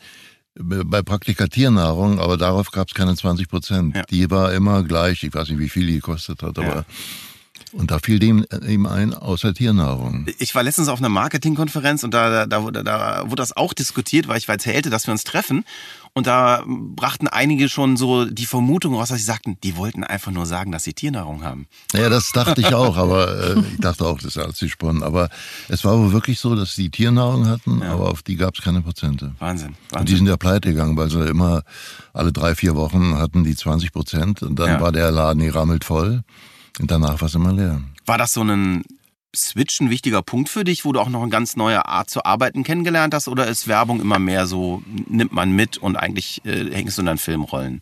bei 0.54 1.02
Praktika 1.02 1.46
Tiernahrung, 1.46 2.18
aber 2.20 2.36
darauf 2.36 2.70
gab 2.70 2.88
es 2.88 2.94
keine 2.94 3.14
20 3.14 3.48
Prozent. 3.48 3.96
Ja. 3.96 4.02
Die 4.04 4.30
war 4.30 4.52
immer 4.52 4.82
gleich. 4.82 5.22
Ich 5.22 5.34
weiß 5.34 5.48
nicht, 5.50 5.58
wie 5.58 5.68
viel 5.68 5.86
die 5.86 5.94
gekostet 5.94 6.42
hat, 6.42 6.58
aber. 6.58 6.84
Und 7.72 7.90
da 7.90 7.98
fiel 7.98 8.18
dem 8.18 8.44
ihm 8.68 8.86
ein, 8.86 9.14
außer 9.14 9.54
Tiernahrung. 9.54 10.26
Ich 10.38 10.54
war 10.54 10.62
letztens 10.62 10.88
auf 10.88 10.98
einer 10.98 11.08
Marketingkonferenz 11.08 12.04
und 12.04 12.12
da, 12.12 12.28
da, 12.30 12.46
da, 12.46 12.62
wurde- 12.62 12.84
da 12.84 13.22
wurde 13.24 13.36
das 13.36 13.56
auch 13.56 13.72
diskutiert, 13.72 14.28
weil 14.28 14.38
ich 14.38 14.48
erzählte, 14.48 14.90
dass 14.90 15.06
wir 15.06 15.12
uns 15.12 15.24
treffen. 15.24 15.64
Und 16.14 16.26
da 16.26 16.62
brachten 16.66 17.26
einige 17.28 17.70
schon 17.70 17.96
so 17.96 18.26
die 18.26 18.44
Vermutung 18.44 18.94
raus, 18.94 19.08
dass 19.08 19.18
sie 19.18 19.24
sagten, 19.24 19.56
die 19.64 19.76
wollten 19.78 20.04
einfach 20.04 20.30
nur 20.30 20.44
sagen, 20.44 20.70
dass 20.70 20.84
sie 20.84 20.92
Tiernahrung 20.92 21.42
haben. 21.42 21.66
Ja, 21.94 22.10
das 22.10 22.32
dachte 22.32 22.60
ich 22.60 22.74
auch, 22.74 22.98
aber 22.98 23.56
äh, 23.56 23.60
ich 23.72 23.80
dachte 23.80 24.04
auch, 24.04 24.16
das 24.18 24.36
ist 24.36 24.38
alles 24.38 24.58
gesponnen. 24.58 25.02
Aber 25.02 25.30
es 25.68 25.84
war 25.86 25.98
wohl 25.98 26.12
wirklich 26.12 26.38
so, 26.38 26.54
dass 26.54 26.74
die 26.74 26.90
Tiernahrung 26.90 27.46
hatten, 27.48 27.82
aber 27.82 28.10
auf 28.10 28.22
die 28.22 28.36
gab 28.36 28.54
es 28.56 28.62
keine 28.62 28.82
Prozente. 28.82 29.34
Wahnsinn. 29.38 29.68
Und 29.68 29.76
die 29.90 29.94
Wahnsinn. 29.94 30.16
sind 30.18 30.26
ja 30.26 30.36
pleite 30.36 30.68
gegangen, 30.70 30.96
weil 30.98 31.08
sie 31.10 31.24
immer 31.26 31.62
alle 32.12 32.32
drei, 32.32 32.54
vier 32.54 32.74
Wochen 32.76 33.16
hatten 33.16 33.44
die 33.44 33.56
20 33.56 33.92
Prozent 33.92 34.42
und 34.42 34.58
dann 34.58 34.68
Ja. 34.68 34.80
war 34.82 34.92
der 34.92 35.10
Laden 35.10 35.42
gerammelt 35.42 35.84
voll 35.84 36.22
und 36.80 36.90
danach 36.90 37.20
war 37.20 37.28
es 37.28 37.34
immer 37.34 37.52
leer. 37.52 37.80
War 38.06 38.18
das 38.18 38.32
so 38.32 38.42
ein 38.42 38.82
Switch 39.34 39.80
ein 39.80 39.88
wichtiger 39.90 40.20
Punkt 40.22 40.48
für 40.50 40.62
dich, 40.64 40.84
wo 40.84 40.92
du 40.92 41.00
auch 41.00 41.08
noch 41.08 41.22
eine 41.22 41.30
ganz 41.30 41.56
neue 41.56 41.86
Art 41.86 42.10
zu 42.10 42.24
arbeiten 42.24 42.64
kennengelernt 42.64 43.14
hast? 43.14 43.28
Oder 43.28 43.46
ist 43.46 43.66
Werbung 43.68 44.00
immer 44.00 44.18
mehr 44.18 44.46
so, 44.46 44.82
nimmt 45.08 45.32
man 45.32 45.52
mit 45.52 45.78
und 45.78 45.96
eigentlich 45.96 46.44
äh, 46.44 46.70
hängst 46.74 46.98
du 46.98 47.02
in 47.02 47.06
deinen 47.06 47.18
Filmrollen? 47.18 47.80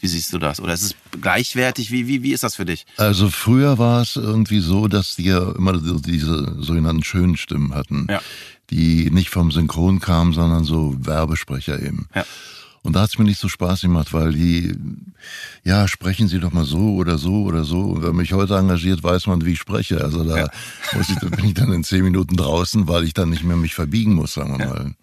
Wie 0.00 0.06
siehst 0.06 0.32
du 0.32 0.38
das? 0.38 0.60
Oder 0.60 0.74
ist 0.74 0.82
es 0.82 0.94
gleichwertig? 1.20 1.90
Wie, 1.90 2.06
wie, 2.06 2.22
wie 2.22 2.32
ist 2.32 2.42
das 2.44 2.54
für 2.56 2.64
dich? 2.64 2.86
Also 2.96 3.28
früher 3.30 3.78
war 3.78 4.02
es 4.02 4.16
irgendwie 4.16 4.60
so, 4.60 4.86
dass 4.88 5.16
die 5.16 5.24
ja 5.24 5.52
immer 5.52 5.76
diese 5.76 6.56
sogenannten 6.62 7.02
schönen 7.04 7.36
Stimmen 7.36 7.74
hatten, 7.74 8.06
Ja. 8.08 8.20
die 8.70 9.10
nicht 9.10 9.30
vom 9.30 9.50
Synchron 9.50 9.98
kamen, 10.00 10.32
sondern 10.32 10.62
so 10.64 10.94
Werbesprecher 10.98 11.80
eben. 11.82 12.08
Ja. 12.14 12.24
Und 12.82 12.94
da 12.94 13.02
hat 13.02 13.10
es 13.10 13.18
mir 13.18 13.24
nicht 13.24 13.40
so 13.40 13.48
Spaß 13.48 13.82
gemacht, 13.82 14.12
weil 14.12 14.32
die, 14.32 14.74
ja, 15.64 15.88
sprechen 15.88 16.28
Sie 16.28 16.38
doch 16.40 16.52
mal 16.52 16.64
so 16.64 16.94
oder 16.94 17.18
so 17.18 17.42
oder 17.42 17.64
so. 17.64 17.80
Und 17.80 18.02
wer 18.02 18.12
mich 18.12 18.32
heute 18.32 18.56
engagiert, 18.56 19.02
weiß 19.02 19.26
man, 19.26 19.44
wie 19.44 19.52
ich 19.52 19.58
spreche. 19.58 20.00
Also 20.02 20.24
da 20.24 20.36
Ja. 20.38 20.48
muss 20.94 21.08
ich, 21.08 21.16
da 21.16 21.28
bin 21.28 21.44
ich 21.44 21.54
dann 21.54 21.72
in 21.72 21.84
zehn 21.84 22.04
Minuten 22.04 22.36
draußen, 22.36 22.88
weil 22.88 23.04
ich 23.04 23.14
dann 23.14 23.30
nicht 23.30 23.42
mehr 23.44 23.56
mich 23.56 23.74
verbiegen 23.74 24.14
muss, 24.14 24.34
sagen 24.34 24.56
wir 24.58 24.64
Ja. 24.66 24.72
mal. 24.72 24.94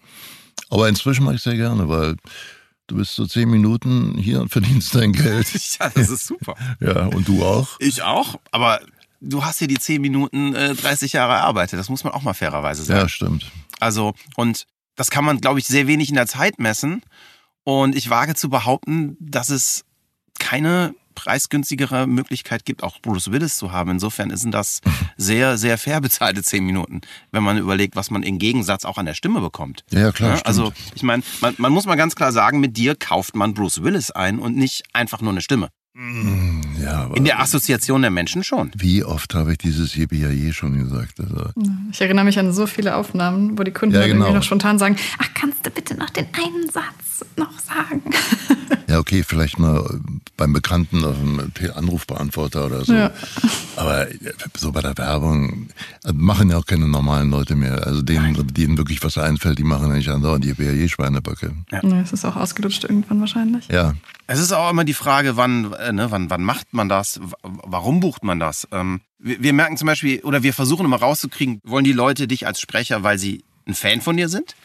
Aber 0.70 0.90
inzwischen 0.90 1.26
mache 1.26 1.36
ich 1.36 1.42
sehr 1.44 1.56
gerne, 1.56 1.88
weil 1.90 2.16
du 2.88 2.96
bist 2.96 3.16
so 3.16 3.26
zehn 3.28 3.50
Minuten 3.50 4.18
hier 4.18 4.42
und 4.42 4.50
verdienst 4.50 4.96
dein 4.96 5.12
Geld. 5.14 5.48
Ja, 5.80 5.90
das 5.90 6.10
ist 6.10 6.26
super. 6.26 6.56
Ja, 6.80 7.06
und 7.08 7.28
du 7.28 7.44
auch? 7.44 7.76
Ich 7.80 8.02
auch, 8.02 8.40
aber 8.52 8.80
du 9.22 9.44
hast 9.44 9.60
hier 9.60 9.68
die 9.68 9.78
10 9.80 10.02
Minuten 10.02 10.54
äh, 10.56 10.74
30 10.76 11.14
Jahre 11.14 11.34
erarbeitet. 11.34 11.78
Das 11.80 11.90
muss 11.90 12.04
man 12.04 12.14
auch 12.14 12.22
mal 12.22 12.34
fairerweise 12.34 12.84
sagen. 12.84 13.02
Ja, 13.02 13.10
stimmt. 13.10 13.52
Also, 13.80 14.14
und 14.38 14.66
das 14.96 15.10
kann 15.10 15.26
man, 15.26 15.42
glaube 15.42 15.60
ich, 15.60 15.66
sehr 15.66 15.88
wenig 15.88 16.10
in 16.10 16.16
der 16.16 16.28
Zeit 16.28 16.60
messen. 16.60 17.02
Und 17.66 17.96
ich 17.96 18.10
wage 18.10 18.36
zu 18.36 18.50
behaupten, 18.50 19.18
dass 19.20 19.50
es 19.50 19.84
keine 20.40 20.94
preisgünstigere 21.16 22.06
Möglichkeit 22.08 22.66
gibt, 22.66 22.84
auch 22.84 23.00
Bruce 23.02 23.32
Willis 23.32 23.58
zu 23.58 23.72
haben. 23.72 23.90
Insofern 23.90 24.36
sind 24.38 24.52
das 24.52 24.82
sehr, 25.18 25.58
sehr 25.58 25.78
fair 25.78 26.00
bezahlte 26.00 26.44
zehn 26.44 26.64
Minuten, 26.64 27.02
wenn 27.32 27.42
man 27.42 27.58
überlegt, 27.58 27.96
was 27.96 28.12
man 28.12 28.22
im 28.22 28.38
Gegensatz 28.38 28.86
auch 28.86 28.98
an 28.98 29.06
der 29.06 29.16
Stimme 29.16 29.42
bekommt. 29.42 29.84
Ja, 29.90 30.12
klar. 30.12 30.38
Ja, 30.38 30.42
also 30.44 30.72
ich 30.94 31.04
meine, 31.04 31.24
man, 31.42 31.56
man 31.58 31.72
muss 31.74 31.86
mal 31.86 31.96
ganz 31.96 32.16
klar 32.16 32.32
sagen, 32.32 32.60
mit 32.60 32.78
dir 32.78 32.96
kauft 32.96 33.36
man 33.36 33.54
Bruce 33.54 33.82
Willis 33.82 34.12
ein 34.12 34.38
und 34.38 34.56
nicht 34.56 34.84
einfach 34.94 35.22
nur 35.22 35.32
eine 35.32 35.42
Stimme. 35.42 35.70
Ja, 36.82 37.04
aber 37.04 37.16
In 37.16 37.24
der 37.24 37.40
Assoziation 37.40 38.02
der 38.02 38.12
Menschen 38.12 38.44
schon. 38.44 38.70
wie 38.76 39.04
oft 39.06 39.34
habe 39.34 39.54
ich 39.54 39.58
dieses 39.60 39.96
Yippie 39.96 40.52
schon 40.52 40.78
gesagt? 40.78 41.20
Also, 41.22 41.52
Ich 41.92 42.02
erinnere 42.02 42.26
mich 42.26 42.38
an 42.38 42.52
so 42.52 42.68
viele 42.68 42.96
Aufnahmen, 42.98 43.58
wo 43.58 43.64
die 43.64 43.72
Kunden 43.72 43.96
Ja, 43.96 44.06
genau. 44.06 44.34
noch 44.34 44.44
spontan 44.44 44.78
sagen, 44.78 44.98
ach, 45.20 45.30
kannst 45.34 45.66
du 45.66 45.70
bitte 45.70 45.96
noch 45.96 46.10
den 46.10 46.26
einen 46.34 46.70
Satz 46.70 47.26
noch 47.38 47.58
sagen? 47.60 48.02
ja, 48.90 49.00
okay, 49.00 49.24
vielleicht 49.26 49.58
mal 49.58 50.00
beim 50.36 50.52
Bekannten 50.52 51.06
auf 51.06 51.16
dem 51.18 51.54
Te- 51.54 51.74
Anrufbeantworter 51.78 52.66
oder 52.66 52.84
so. 52.84 52.94
Ja. 52.94 53.12
Aber 53.78 54.12
äh, 54.12 54.18
so 54.58 54.74
bei 54.74 54.82
der 54.82 54.98
Werbung 54.98 55.70
äh, 56.04 56.12
machen 56.12 56.50
ja 56.50 56.58
auch 56.58 56.66
keine 56.66 56.90
normalen 56.90 57.30
Leute 57.30 57.56
mehr. 57.56 57.88
Also 57.88 58.02
denen, 58.02 58.36
denen 58.54 58.78
wirklich 58.78 59.02
was 59.02 59.18
einfällt, 59.18 59.60
die 59.60 59.64
machen 59.64 59.88
ja 59.88 59.96
nicht 59.96 60.10
andauernd 60.10 60.44
die 60.44 60.54
BAE-Schweinebacke. 60.54 61.54
Ja, 61.72 61.82
Es 62.02 62.12
ist 62.12 62.26
auch 62.26 62.36
ausgelutscht 62.36 62.84
irgendwann 62.84 63.22
wahrscheinlich. 63.22 63.70
Ja, 63.70 63.94
Es 64.28 64.40
ist 64.40 64.52
auch 64.52 64.70
immer 64.70 64.84
die 64.84 64.94
Frage, 64.94 65.38
wann, 65.38 65.74
äh, 65.74 65.92
ne, 65.94 66.10
wann, 66.12 66.30
wann 66.30 66.44
macht 66.44 66.74
man 66.74 66.90
das? 66.90 67.20
Warum 67.44 68.00
bucht 68.00 68.24
man 68.24 68.40
das? 68.40 68.68
Ähm, 68.72 69.02
wir, 69.20 69.42
wir 69.42 69.54
merken 69.54 69.78
zum 69.78 69.86
Beispiel, 69.88 70.20
oder 70.22 70.42
wir 70.44 70.54
versuchen 70.54 70.86
immer 70.86 71.00
rauszukriegen, 71.00 71.60
wollen 71.64 71.86
die 71.86 71.92
Leute 71.94 72.28
dich 72.28 72.48
als 72.48 72.60
Sprecher, 72.60 73.04
weil 73.04 73.18
sie 73.20 73.44
ein 73.68 73.76
Fan 73.76 74.02
von 74.02 74.18
dir 74.18 74.30
sind? 74.30 74.56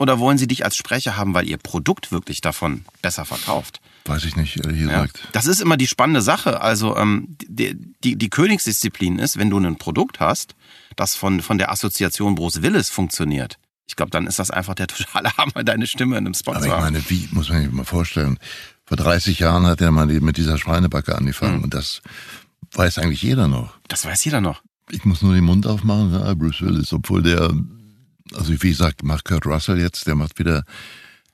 Oder 0.00 0.20
wollen 0.20 0.38
sie 0.38 0.46
dich 0.46 0.64
als 0.64 0.76
Sprecher 0.76 1.16
haben, 1.16 1.34
weil 1.34 1.48
ihr 1.48 1.58
Produkt 1.58 2.12
wirklich 2.12 2.40
davon 2.40 2.84
besser 3.02 3.24
verkauft? 3.24 3.80
weiß 4.08 4.24
ich 4.24 4.36
nicht, 4.36 4.56
ehrlich 4.64 4.80
Ja. 4.80 4.86
gesagt. 5.02 5.28
Das 5.32 5.46
ist 5.46 5.60
immer 5.60 5.76
die 5.76 5.86
spannende 5.86 6.22
Sache. 6.22 6.60
Also 6.62 6.96
ähm, 6.96 7.36
die, 7.46 7.76
die, 8.02 8.16
die 8.16 8.30
Königsdisziplin 8.30 9.18
ist, 9.18 9.38
wenn 9.38 9.50
du 9.50 9.58
ein 9.58 9.76
Produkt 9.76 10.18
hast, 10.18 10.54
das 10.96 11.14
von, 11.14 11.42
von 11.42 11.58
der 11.58 11.70
Assoziation 11.70 12.34
Bruce 12.34 12.62
Willis 12.62 12.88
funktioniert. 12.90 13.58
Ich 13.86 13.96
glaube, 13.96 14.10
dann 14.10 14.26
ist 14.26 14.38
das 14.38 14.50
einfach 14.50 14.74
der 14.74 14.86
totale 14.88 15.36
Hammer, 15.36 15.62
deine 15.64 15.86
Stimme 15.86 16.16
in 16.16 16.26
einem 16.26 16.34
Spot 16.34 16.52
Aber 16.52 16.64
ich 16.64 16.72
meine, 16.72 17.10
wie, 17.10 17.28
muss 17.32 17.48
man 17.50 17.62
sich 17.62 17.72
mal 17.72 17.84
vorstellen, 17.84 18.38
vor 18.88 18.96
30 18.96 19.38
Jahren 19.38 19.66
hat 19.66 19.82
er 19.82 19.90
mal 19.90 20.06
mit 20.06 20.38
dieser 20.38 20.56
Schweinebacke 20.56 21.14
angefangen 21.14 21.62
und 21.62 21.74
das 21.74 22.00
weiß 22.72 22.98
eigentlich 22.98 23.20
jeder 23.20 23.46
noch. 23.46 23.74
Das 23.86 24.06
weiß 24.06 24.24
jeder 24.24 24.40
noch. 24.40 24.62
Ich 24.90 25.04
muss 25.04 25.20
nur 25.20 25.34
den 25.34 25.44
Mund 25.44 25.66
aufmachen, 25.66 26.10
ja, 26.14 26.32
Bruce 26.32 26.62
Willis, 26.62 26.94
obwohl 26.94 27.22
der, 27.22 27.52
also 28.34 28.62
wie 28.62 28.70
gesagt, 28.70 29.02
macht 29.02 29.26
Kurt 29.26 29.44
Russell 29.44 29.78
jetzt, 29.78 30.06
der 30.06 30.14
macht 30.14 30.38
wieder 30.38 30.64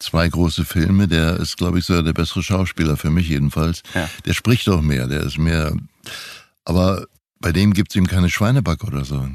zwei 0.00 0.28
große 0.28 0.64
Filme, 0.64 1.06
der 1.06 1.36
ist, 1.36 1.56
glaube 1.56 1.78
ich, 1.78 1.84
so 1.84 2.02
der 2.02 2.12
bessere 2.12 2.42
Schauspieler, 2.42 2.96
für 2.96 3.10
mich 3.10 3.28
jedenfalls. 3.28 3.84
Ja. 3.94 4.10
Der 4.24 4.32
spricht 4.32 4.68
auch 4.68 4.82
mehr, 4.82 5.06
der 5.06 5.22
ist 5.22 5.38
mehr, 5.38 5.76
aber 6.64 7.06
bei 7.38 7.52
dem 7.52 7.72
gibt's 7.72 7.94
ihm 7.94 8.08
keine 8.08 8.30
Schweinebacke 8.30 8.84
oder 8.84 9.04
so. 9.04 9.28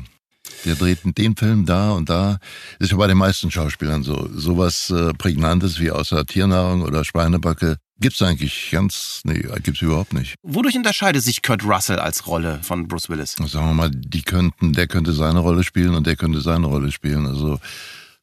Der 0.65 0.75
dreht 0.75 0.99
den 1.17 1.37
Film 1.37 1.65
da 1.65 1.91
und 1.91 2.09
da. 2.09 2.37
Das 2.79 2.87
ist 2.87 2.91
ja 2.91 2.97
bei 2.97 3.07
den 3.07 3.17
meisten 3.17 3.49
Schauspielern 3.49 4.03
so. 4.03 4.27
Sowas 4.33 4.89
äh, 4.89 5.13
Prägnantes 5.13 5.79
wie 5.79 5.91
außer 5.91 6.25
Tiernahrung 6.25 6.81
oder 6.81 7.05
Schweinebacke 7.05 7.77
gibt's 7.99 8.21
eigentlich 8.21 8.69
ganz, 8.71 9.21
nee, 9.23 9.43
gibt's 9.63 9.81
überhaupt 9.81 10.13
nicht. 10.13 10.35
Wodurch 10.43 10.75
unterscheidet 10.75 11.23
sich 11.23 11.41
Kurt 11.41 11.63
Russell 11.63 11.99
als 11.99 12.27
Rolle 12.27 12.59
von 12.63 12.87
Bruce 12.87 13.09
Willis? 13.09 13.33
sagen 13.33 13.67
wir 13.67 13.73
mal, 13.73 13.91
die 13.91 14.21
könnten, 14.21 14.73
der 14.73 14.87
könnte 14.87 15.13
seine 15.13 15.39
Rolle 15.39 15.63
spielen 15.63 15.95
und 15.95 16.07
der 16.07 16.15
könnte 16.15 16.41
seine 16.41 16.67
Rolle 16.67 16.91
spielen. 16.91 17.25
Also 17.25 17.59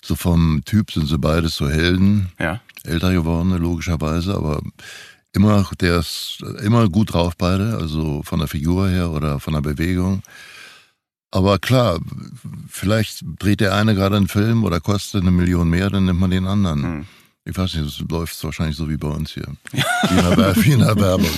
so 0.02 0.14
vom 0.14 0.62
Typ 0.64 0.92
sind 0.92 1.06
sie 1.06 1.18
beides 1.18 1.56
so 1.56 1.68
Helden, 1.68 2.30
Ja. 2.38 2.60
älter 2.84 3.12
gewordene 3.12 3.58
logischerweise, 3.58 4.34
aber 4.34 4.60
immer, 5.32 5.68
der 5.80 5.98
ist 5.98 6.38
immer 6.62 6.88
gut 6.88 7.12
drauf 7.12 7.34
beide, 7.36 7.76
also 7.76 8.22
von 8.22 8.38
der 8.38 8.48
Figur 8.48 8.88
her 8.88 9.10
oder 9.10 9.40
von 9.40 9.52
der 9.54 9.60
Bewegung. 9.60 10.22
Aber 11.32 11.58
klar, 11.58 11.98
vielleicht 12.68 13.24
dreht 13.38 13.60
der 13.60 13.74
eine 13.74 13.94
gerade 13.94 14.16
einen 14.16 14.28
Film 14.28 14.64
oder 14.64 14.80
kostet 14.80 15.22
eine 15.22 15.32
Million 15.32 15.68
mehr, 15.68 15.90
dann 15.90 16.04
nimmt 16.06 16.20
man 16.20 16.30
den 16.30 16.46
anderen. 16.46 16.82
Hm. 16.82 17.06
Ich 17.48 17.56
weiß 17.56 17.74
nicht, 17.74 17.86
das 17.86 18.08
läuft 18.10 18.42
wahrscheinlich 18.44 18.76
so 18.76 18.90
wie 18.90 18.96
bei 18.96 19.08
uns 19.08 19.30
hier. 19.32 19.46
Wie 19.72 19.78
in 20.10 20.16
der, 20.16 20.36
Wer- 20.36 20.56
wie 20.56 20.72
in 20.72 20.80
der 20.80 20.96
Werbung. 20.96 21.30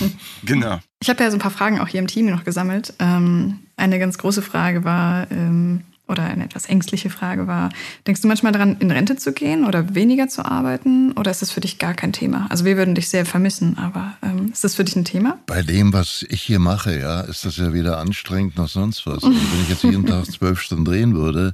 Genau. 0.43 0.79
Ich 0.99 1.09
habe 1.09 1.23
ja 1.23 1.29
so 1.29 1.37
ein 1.37 1.41
paar 1.41 1.51
Fragen 1.51 1.79
auch 1.79 1.87
hier 1.87 1.99
im 1.99 2.07
Team 2.07 2.25
noch 2.29 2.43
gesammelt. 2.43 2.93
Ähm, 2.99 3.59
eine 3.77 3.99
ganz 3.99 4.17
große 4.17 4.41
Frage 4.41 4.83
war, 4.83 5.29
ähm, 5.31 5.81
oder 6.07 6.23
eine 6.23 6.43
etwas 6.45 6.65
ängstliche 6.65 7.11
Frage 7.11 7.45
war, 7.45 7.69
denkst 8.07 8.21
du 8.21 8.27
manchmal 8.27 8.51
daran, 8.51 8.77
in 8.79 8.89
Rente 8.89 9.15
zu 9.17 9.31
gehen 9.31 9.63
oder 9.63 9.93
weniger 9.93 10.27
zu 10.27 10.43
arbeiten? 10.43 11.11
Oder 11.11 11.29
ist 11.29 11.43
das 11.43 11.51
für 11.51 11.61
dich 11.61 11.77
gar 11.77 11.93
kein 11.93 12.11
Thema? 12.11 12.47
Also 12.49 12.65
wir 12.65 12.75
würden 12.77 12.95
dich 12.95 13.09
sehr 13.09 13.27
vermissen, 13.27 13.77
aber 13.77 14.17
ähm, 14.23 14.49
ist 14.51 14.63
das 14.63 14.73
für 14.73 14.83
dich 14.83 14.95
ein 14.95 15.05
Thema? 15.05 15.37
Bei 15.45 15.61
dem, 15.61 15.93
was 15.93 16.25
ich 16.27 16.41
hier 16.41 16.57
mache, 16.57 16.99
ja, 16.99 17.21
ist 17.21 17.45
das 17.45 17.57
ja 17.57 17.71
weder 17.73 17.99
anstrengend 17.99 18.57
noch 18.57 18.69
sonst 18.69 19.05
was. 19.05 19.21
Und 19.23 19.35
wenn 19.35 19.61
ich 19.61 19.69
jetzt 19.69 19.83
jeden 19.83 20.07
Tag 20.07 20.25
zwölf 20.25 20.59
Stunden 20.59 20.85
drehen 20.85 21.13
würde, 21.15 21.53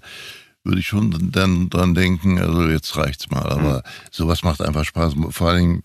würde 0.66 0.80
ich 0.80 0.88
schon 0.88 1.32
dann 1.32 1.70
dran 1.70 1.94
denken, 1.94 2.40
also 2.40 2.68
jetzt 2.68 2.96
reicht's 2.98 3.30
mal. 3.30 3.46
Aber 3.50 3.84
sowas 4.12 4.44
macht 4.44 4.62
einfach 4.62 4.84
Spaß. 4.84 5.14
Vor 5.30 5.50
allen 5.50 5.60
Dingen 5.60 5.82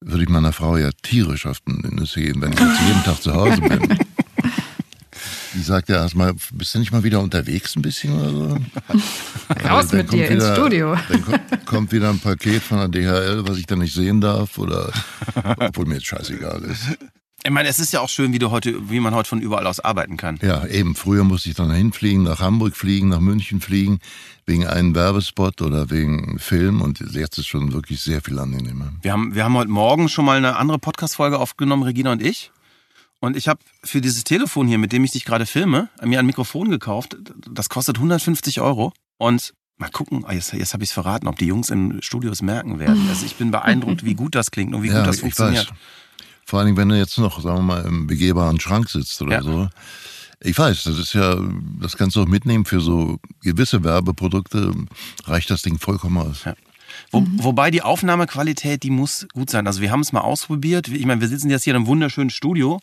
würde 0.00 0.22
ich 0.24 0.28
meiner 0.28 0.52
Frau 0.52 0.76
ja 0.76 0.90
tierisch 1.02 1.46
auf 1.46 1.60
den 1.60 1.78
Nüsse 1.94 2.20
gehen, 2.20 2.40
wenn 2.42 2.52
ich 2.52 2.58
jetzt 2.60 2.80
jeden 2.86 3.04
Tag 3.04 3.22
zu 3.22 3.34
Hause 3.34 3.60
bin. 3.60 3.98
Die 5.54 5.62
sagt 5.62 5.88
ja 5.88 5.96
erstmal, 5.96 6.32
bist 6.52 6.74
du 6.74 6.78
nicht 6.78 6.92
mal 6.92 7.02
wieder 7.02 7.18
unterwegs 7.20 7.74
ein 7.74 7.82
bisschen 7.82 8.12
oder 8.12 8.30
so? 8.30 8.58
Raus 9.68 9.88
Dann 9.88 9.98
mit 9.98 10.08
kommt 10.08 10.12
dir 10.12 10.28
ins 10.28 10.44
wieder- 10.44 10.54
Studio. 10.54 10.96
Dann 11.08 11.24
kommt, 11.24 11.66
kommt 11.66 11.92
wieder 11.92 12.10
ein 12.10 12.20
Paket 12.20 12.62
von 12.62 12.78
der 12.78 12.88
DHL, 12.88 13.48
was 13.48 13.58
ich 13.58 13.66
dann 13.66 13.80
nicht 13.80 13.92
sehen 13.92 14.20
darf 14.20 14.56
oder, 14.58 14.92
obwohl 15.58 15.86
mir 15.86 15.94
jetzt 15.94 16.06
scheißegal 16.06 16.62
ist. 16.62 16.82
Ich 17.42 17.50
meine, 17.50 17.68
es 17.68 17.78
ist 17.78 17.92
ja 17.92 18.00
auch 18.00 18.08
schön, 18.08 18.32
wie 18.34 18.38
du 18.38 18.50
heute, 18.50 18.90
wie 18.90 19.00
man 19.00 19.14
heute 19.14 19.28
von 19.28 19.40
überall 19.40 19.66
aus 19.66 19.80
arbeiten 19.80 20.18
kann. 20.18 20.38
Ja, 20.42 20.66
eben. 20.66 20.94
Früher 20.94 21.24
musste 21.24 21.48
ich 21.48 21.54
dann 21.54 21.70
hinfliegen, 21.70 22.24
nach 22.24 22.40
Hamburg 22.40 22.76
fliegen, 22.76 23.08
nach 23.08 23.20
München 23.20 23.60
fliegen, 23.60 23.98
wegen 24.44 24.66
einem 24.66 24.94
Werbespot 24.94 25.62
oder 25.62 25.90
wegen 25.90 26.22
einem 26.22 26.38
Film. 26.38 26.82
Und 26.82 27.00
jetzt 27.12 27.38
ist 27.38 27.46
schon 27.46 27.72
wirklich 27.72 28.00
sehr 28.00 28.20
viel 28.20 28.38
angenehmer. 28.38 28.92
Wir 29.00 29.12
haben, 29.12 29.34
wir 29.34 29.44
haben 29.44 29.56
heute 29.56 29.70
Morgen 29.70 30.10
schon 30.10 30.26
mal 30.26 30.36
eine 30.36 30.56
andere 30.56 30.78
Podcast-Folge 30.78 31.38
aufgenommen, 31.38 31.82
Regina 31.82 32.12
und 32.12 32.22
ich. 32.22 32.52
Und 33.20 33.36
ich 33.36 33.48
habe 33.48 33.60
für 33.84 34.00
dieses 34.00 34.24
Telefon 34.24 34.66
hier, 34.66 34.78
mit 34.78 34.92
dem 34.92 35.04
ich 35.04 35.12
dich 35.12 35.24
gerade 35.24 35.46
filme, 35.46 35.88
mir 36.02 36.18
ein 36.18 36.26
Mikrofon 36.26 36.70
gekauft. 36.70 37.16
Das 37.50 37.68
kostet 37.70 37.96
150 37.96 38.60
Euro. 38.60 38.92
Und 39.16 39.54
mal 39.78 39.90
gucken, 39.90 40.24
ah, 40.26 40.32
jetzt, 40.32 40.52
jetzt 40.52 40.74
habe 40.74 40.84
ich 40.84 40.90
es 40.90 40.94
verraten, 40.94 41.26
ob 41.26 41.36
die 41.36 41.46
Jungs 41.46 41.70
im 41.70 42.02
Studio 42.02 42.30
es 42.30 42.42
merken 42.42 42.78
werden. 42.78 43.06
Also 43.08 43.24
ich 43.24 43.36
bin 43.36 43.50
beeindruckt, 43.50 44.04
wie 44.04 44.14
gut 44.14 44.34
das 44.34 44.50
klingt 44.50 44.74
und 44.74 44.82
wie 44.82 44.88
gut 44.88 45.06
das 45.06 45.20
funktioniert. 45.20 45.70
weiß. 45.70 45.78
Vor 46.50 46.58
allen 46.58 46.66
Dingen, 46.66 46.78
wenn 46.78 46.88
du 46.88 46.98
jetzt 46.98 47.16
noch, 47.16 47.40
sagen 47.40 47.58
wir 47.58 47.62
mal, 47.62 47.84
im 47.84 48.08
begehbaren 48.08 48.58
Schrank 48.58 48.90
sitzt 48.90 49.22
oder 49.22 49.34
Ja. 49.36 49.42
so. 49.42 49.68
Ich 50.42 50.58
weiß, 50.58 50.82
das 50.82 50.98
ist 50.98 51.12
ja, 51.12 51.36
das 51.80 51.96
kannst 51.96 52.16
du 52.16 52.22
auch 52.22 52.26
mitnehmen 52.26 52.64
für 52.64 52.80
so 52.80 53.20
gewisse 53.40 53.84
Werbeprodukte, 53.84 54.72
reicht 55.26 55.48
das 55.50 55.62
Ding 55.62 55.78
vollkommen 55.78 56.16
aus. 56.18 56.42
Ja. 56.44 56.54
Wo, 57.12 57.24
Wobei 57.36 57.70
die 57.70 57.82
Aufnahmequalität, 57.82 58.82
die 58.82 58.90
muss 58.90 59.28
gut 59.32 59.48
sein. 59.48 59.68
Also 59.68 59.80
wir 59.80 59.92
haben 59.92 60.00
es 60.00 60.10
mal 60.12 60.22
ausprobiert. 60.22 60.88
Ich 60.88 61.06
meine, 61.06 61.20
wir 61.20 61.28
sitzen 61.28 61.50
jetzt 61.50 61.62
hier 61.62 61.72
in 61.72 61.76
einem 61.76 61.86
wunderschönen 61.86 62.30
Studio. 62.30 62.80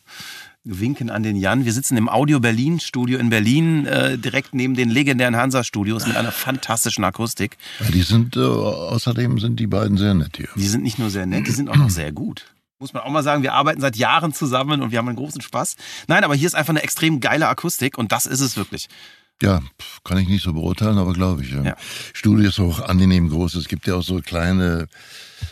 Wir 0.64 0.80
winken 0.80 1.10
an 1.10 1.24
den 1.24 1.36
Jan. 1.36 1.66
Wir 1.66 1.74
sitzen 1.74 1.98
im 1.98 2.08
Audio 2.08 2.40
Berlin 2.40 2.80
Studio 2.80 3.20
in 3.20 3.30
Berlin, 3.30 3.86
äh, 3.86 4.18
direkt 4.18 4.54
neben 4.54 4.76
den 4.76 4.90
legendären 4.90 5.36
Hansa 5.36 5.66
Studios 5.66 6.08
mit 6.08 6.16
einer 6.16 6.32
fantastischen 6.32 7.04
Akustik. 7.04 7.58
Ja, 7.82 7.92
die 7.92 8.02
sind, 8.04 8.38
äh, 8.38 8.40
außerdem 8.40 9.40
sind 9.40 9.60
die 9.60 9.68
beiden 9.68 9.98
sehr 9.98 10.14
nett 10.14 10.38
hier. 10.38 10.48
Die 10.56 10.68
sind 10.68 10.84
nicht 10.84 11.00
nur 11.00 11.10
sehr 11.10 11.26
nett, 11.26 11.48
die 11.48 11.52
sind 11.52 11.68
auch 11.68 11.76
noch 11.76 11.90
sehr 11.90 12.14
gut. 12.14 12.46
Muss 12.80 12.94
man 12.94 13.02
auch 13.04 13.10
mal 13.10 13.24
sagen, 13.24 13.42
wir 13.42 13.54
arbeiten 13.54 13.82
seit 13.82 13.96
Jahren 13.96 14.34
zusammen 14.34 14.82
und 14.82 14.92
wir 14.92 15.00
haben 15.00 15.08
einen 15.08 15.18
großen 15.18 15.42
Spaß. 15.42 15.78
Nein, 16.08 16.24
aber 16.24 16.36
hier 16.36 16.46
ist 16.46 16.54
einfach 16.54 16.70
eine 16.70 16.84
extrem 16.84 17.20
geile 17.20 17.48
Akustik 17.48 17.98
und 17.98 18.12
das 18.12 18.28
ist 18.28 18.40
es 18.40 18.56
wirklich. 18.56 18.88
Ja, 19.42 19.62
kann 20.04 20.18
ich 20.18 20.28
nicht 20.28 20.44
so 20.44 20.54
beurteilen, 20.54 20.98
aber 20.98 21.14
glaube 21.14 21.44
ich. 21.44 21.52
Ja. 21.52 21.64
Ja. 21.64 21.76
Studio 22.14 22.50
ist 22.50 22.60
auch 22.60 22.88
angenehm 22.88 23.30
groß. 23.30 23.56
Es 23.56 23.68
gibt 23.68 23.88
ja 23.88 23.96
auch 23.96 24.04
so 24.04 24.20
kleine, 24.20 24.88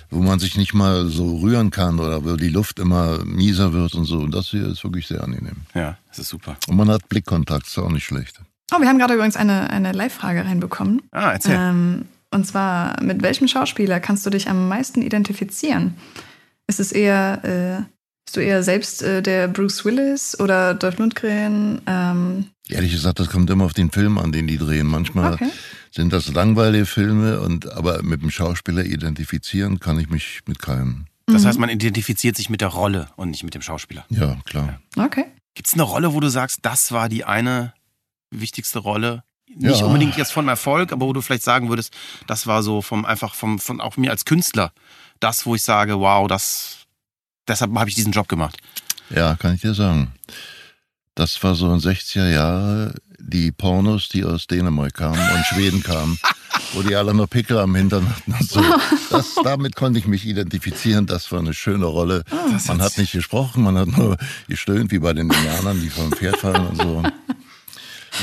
wo 0.09 0.21
man 0.21 0.39
sich 0.39 0.55
nicht 0.55 0.73
mal 0.73 1.07
so 1.07 1.37
rühren 1.37 1.71
kann 1.71 1.99
oder 1.99 2.23
wo 2.23 2.35
die 2.35 2.49
Luft 2.49 2.79
immer 2.79 3.23
mieser 3.25 3.73
wird 3.73 3.95
und 3.95 4.05
so. 4.05 4.19
Und 4.19 4.31
das 4.31 4.47
hier 4.47 4.67
ist 4.67 4.83
wirklich 4.83 5.07
sehr 5.07 5.23
angenehm. 5.23 5.57
Ja, 5.73 5.97
das 6.09 6.19
ist 6.19 6.29
super. 6.29 6.57
Und 6.67 6.77
man 6.77 6.89
hat 6.89 7.09
Blickkontakt, 7.09 7.67
ist 7.67 7.77
auch 7.77 7.89
nicht 7.89 8.05
schlecht. 8.05 8.39
Oh, 8.71 8.79
wir 8.79 8.87
haben 8.87 8.97
gerade 8.97 9.13
übrigens 9.13 9.35
eine, 9.35 9.69
eine 9.69 9.91
Live-Frage 9.91 10.45
reinbekommen. 10.45 11.01
Ah, 11.11 11.31
erzähl. 11.31 11.55
Ähm, 11.55 12.05
und 12.31 12.45
zwar, 12.45 13.01
mit 13.01 13.21
welchem 13.21 13.47
Schauspieler 13.47 13.99
kannst 13.99 14.25
du 14.25 14.31
dich 14.31 14.49
am 14.49 14.67
meisten 14.67 15.03
identifizieren? 15.03 15.95
Ist 16.67 16.79
es 16.79 16.91
eher, 16.91 17.43
äh, 17.43 17.83
bist 18.25 18.37
du 18.37 18.41
eher 18.41 18.63
selbst 18.63 19.01
äh, 19.03 19.21
der 19.21 19.47
Bruce 19.47 19.85
Willis 19.85 20.39
oder 20.39 20.73
Dolph 20.73 20.97
Lundgren? 20.97 21.81
Ähm, 21.85 22.45
Ehrlich 22.69 22.91
gesagt, 22.91 23.19
das 23.19 23.29
kommt 23.29 23.49
immer 23.51 23.65
auf 23.65 23.73
den 23.73 23.91
Film 23.91 24.17
an, 24.17 24.31
den 24.31 24.47
die 24.47 24.57
drehen. 24.57 24.87
Manchmal 24.87 25.33
Okay. 25.35 25.49
sind 25.91 26.11
das 26.11 26.27
langweilige 26.29 26.87
Filme, 26.87 27.39
und 27.41 27.71
aber 27.71 28.01
mit 28.01 28.23
dem 28.23 28.31
Schauspieler 28.31 28.83
identifizieren 28.83 29.79
kann 29.79 29.99
ich 29.99 30.09
mich 30.09 30.41
mit 30.47 30.59
keinem. 30.59 31.05
Das 31.27 31.45
heißt, 31.45 31.57
man 31.59 31.69
identifiziert 31.69 32.35
sich 32.35 32.49
mit 32.49 32.61
der 32.61 32.67
Rolle 32.69 33.09
und 33.15 33.29
nicht 33.31 33.43
mit 33.43 33.53
dem 33.55 33.61
Schauspieler. 33.63 34.05
Ja, 34.09 34.37
klar. 34.45 34.79
okay. 34.97 35.25
Gibt 35.55 35.67
es 35.67 35.73
eine 35.73 35.83
Rolle, 35.83 36.13
wo 36.13 36.19
du 36.19 36.29
sagst, 36.29 36.59
das 36.63 36.91
war 36.91 37.07
die 37.09 37.23
eine 37.25 37.73
wichtigste 38.31 38.79
Rolle? 38.79 39.23
Nicht 39.47 39.79
Ja. 39.79 39.85
unbedingt 39.85 40.17
jetzt 40.17 40.33
von 40.33 40.47
Erfolg, 40.47 40.91
aber 40.91 41.05
wo 41.07 41.13
du 41.13 41.21
vielleicht 41.21 41.43
sagen 41.43 41.69
würdest, 41.69 41.93
das 42.27 42.45
war 42.45 42.61
so 42.61 42.81
vom 42.81 43.05
einfach 43.05 43.33
vom 43.35 43.57
von 43.59 43.79
auch 43.79 43.95
mir 43.97 44.11
als 44.11 44.25
Künstler 44.25 44.71
das, 45.19 45.45
wo 45.45 45.55
ich 45.55 45.63
sage, 45.63 45.99
wow, 45.99 46.27
das 46.27 46.85
deshalb 47.47 47.73
habe 47.75 47.89
ich 47.89 47.95
diesen 47.95 48.11
Job 48.11 48.27
gemacht. 48.27 48.57
Ja, 49.09 49.35
kann 49.35 49.55
ich 49.55 49.61
dir 49.61 49.73
sagen. 49.73 50.13
Das 51.13 51.41
war 51.43 51.55
so 51.55 51.71
in 51.71 51.79
60er 51.79 52.29
Jahre 52.29 52.95
die 53.19 53.51
Pornos, 53.51 54.09
die 54.09 54.23
aus 54.23 54.47
Dänemark 54.47 54.93
kamen 54.93 55.19
und 55.19 55.45
Schweden 55.45 55.81
kamen, 55.81 56.19
wo 56.73 56.81
die 56.81 56.95
alle 56.95 57.13
nur 57.13 57.27
Pickel 57.27 57.57
am 57.57 57.73
Hintern 57.75 58.07
hatten 58.07 58.33
und 58.33 58.49
so. 58.49 58.61
Das, 59.09 59.35
damit 59.43 59.75
konnte 59.75 59.99
ich 59.99 60.07
mich 60.07 60.25
identifizieren. 60.25 61.05
Das 61.05 61.31
war 61.31 61.39
eine 61.39 61.53
schöne 61.53 61.85
Rolle. 61.85 62.23
man 62.67 62.81
hat 62.81 62.97
nicht 62.97 63.13
gesprochen, 63.13 63.63
man 63.63 63.77
hat 63.77 63.87
nur 63.87 64.17
gestöhnt, 64.47 64.91
wie 64.91 64.99
bei 64.99 65.13
den 65.13 65.29
Indianern, 65.29 65.81
die 65.81 65.89
vom 65.89 66.11
Pferd 66.11 66.37
fallen 66.37 66.67
und 66.67 66.77
so. 66.77 67.03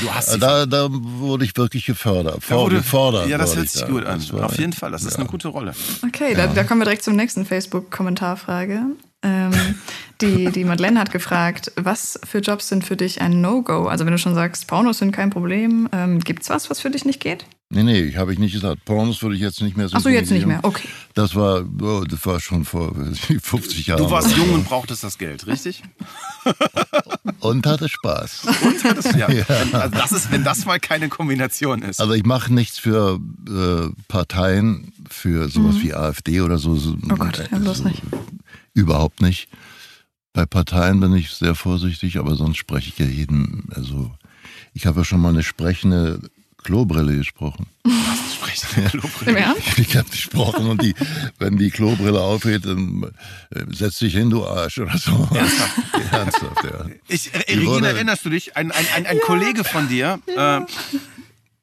Du 0.01 0.13
hast 0.13 0.31
sie 0.31 0.39
Da, 0.39 0.65
da 0.65 0.87
wurde 0.91 1.45
ich 1.45 1.55
wirklich 1.55 1.85
gefördert. 1.85 2.35
Da 2.37 2.39
Vor, 2.41 2.65
wurde- 2.65 2.77
gefordert. 2.77 3.27
Ja, 3.29 3.37
das 3.37 3.55
hört 3.55 3.65
ich 3.65 3.71
sich 3.71 3.81
da. 3.81 3.87
gut 3.87 4.05
an. 4.05 4.21
War- 4.31 4.45
Auf 4.45 4.57
jeden 4.57 4.73
Fall, 4.73 4.91
das 4.91 5.03
ist 5.03 5.15
eine 5.17 5.25
gute 5.27 5.47
Rolle. 5.49 5.73
Okay, 6.05 6.33
da, 6.35 6.47
da 6.47 6.63
kommen 6.63 6.81
wir 6.81 6.85
direkt 6.85 7.03
zur 7.03 7.13
nächsten 7.13 7.45
Facebook-Kommentarfrage. 7.45 8.81
Ähm, 9.25 9.51
die, 10.21 10.51
die 10.51 10.65
Madeleine 10.65 10.99
hat 10.99 11.11
gefragt, 11.11 11.71
was 11.75 12.19
für 12.25 12.39
Jobs 12.39 12.67
sind 12.67 12.83
für 12.83 12.97
dich 12.97 13.21
ein 13.21 13.39
No-Go? 13.39 13.87
Also 13.87 14.05
wenn 14.05 14.11
du 14.11 14.17
schon 14.17 14.35
sagst, 14.35 14.67
Pornos 14.67 14.97
sind 14.97 15.11
kein 15.13 15.29
Problem, 15.29 15.87
ähm, 15.93 16.19
gibt's 16.19 16.49
was, 16.49 16.69
was 16.69 16.81
für 16.81 16.89
dich 16.89 17.05
nicht 17.05 17.21
geht? 17.21 17.45
Nee, 17.73 17.83
nee, 17.83 18.13
habe 18.15 18.33
ich 18.33 18.39
nicht 18.39 18.53
gesagt. 18.53 18.85
Pornos 18.85 19.21
würde 19.21 19.35
ich 19.35 19.41
jetzt 19.41 19.61
nicht 19.61 19.75
mehr 19.75 19.89
Ach 19.91 19.99
so, 19.99 20.09
jetzt 20.09 20.31
nicht 20.31 20.45
mehr. 20.45 20.59
Okay. 20.61 20.87
Das 21.15 21.35
war, 21.35 21.63
oh, 21.81 22.03
das 22.07 22.25
war 22.25 22.39
schon 22.39 22.65
vor 22.65 22.93
50 22.95 23.87
Jahren. 23.87 23.97
Du 23.97 24.11
warst 24.11 24.35
jung 24.37 24.53
und 24.53 24.65
brauchtest 24.65 25.03
das 25.03 25.17
Geld, 25.17 25.47
richtig? 25.47 25.83
Und 27.39 27.65
hatte 27.65 27.89
Spaß. 27.89 28.47
Ja. 29.17 29.27
Also 29.27 29.89
das 29.89 30.11
ist, 30.11 30.31
wenn 30.31 30.43
das 30.43 30.65
mal 30.65 30.79
keine 30.79 31.09
Kombination 31.09 31.81
ist. 31.81 31.99
Also 31.99 32.13
ich 32.13 32.25
mache 32.25 32.53
nichts 32.53 32.79
für 32.79 33.19
äh, 33.47 33.89
Parteien, 34.07 34.93
für 35.09 35.49
sowas 35.49 35.75
wie 35.81 35.93
AfD 35.93 36.41
oder 36.41 36.57
so. 36.57 36.75
so 36.75 36.91
Mhm. 36.91 37.11
Oh 37.11 37.15
Gott, 37.15 37.49
ja, 37.51 37.57
bloß 37.57 37.83
nicht. 37.83 38.01
Überhaupt 38.73 39.21
nicht. 39.21 39.49
Bei 40.31 40.45
Parteien 40.45 40.99
bin 40.99 41.13
ich 41.13 41.31
sehr 41.31 41.55
vorsichtig, 41.55 42.17
aber 42.17 42.35
sonst 42.35 42.57
spreche 42.57 42.89
ich 42.89 42.97
ja 42.97 43.05
jeden. 43.05 43.67
Also 43.75 44.11
ich 44.73 44.85
habe 44.85 45.01
ja 45.01 45.03
schon 45.05 45.21
mal 45.21 45.29
eine 45.29 45.43
sprechende 45.43 46.19
Klobrille 46.63 47.15
gesprochen. 47.17 47.67
Sprechende 48.35 48.89
Klobrille. 48.89 49.31
Im 49.31 49.37
Ernst? 49.37 49.79
Ich 49.79 49.95
habe 49.97 50.09
gesprochen 50.09 50.67
und 50.69 50.81
die, 50.81 50.95
wenn 51.39 51.57
die 51.57 51.69
Klobrille 51.69 52.19
aufgeht, 52.21 52.65
dann 52.65 53.11
äh, 53.51 53.63
setz 53.71 53.99
dich 53.99 54.13
hin, 54.13 54.29
du 54.29 54.45
Arsch 54.45 54.77
oder 54.79 54.97
so. 54.97 55.11
Ernsthaft? 55.33 55.77
Ernsthaft, 56.11 56.63
ja. 56.63 56.85
Ich, 57.07 57.33
äh, 57.33 57.37
Regina, 57.49 57.65
wurde- 57.71 57.87
erinnerst 57.87 58.25
du 58.25 58.29
dich? 58.29 58.55
Ein, 58.57 58.71
ein, 58.71 58.85
ein, 58.95 59.05
ein 59.05 59.19
Kollege 59.19 59.63
von 59.63 59.87
dir, 59.89 60.19
äh, 60.27 60.61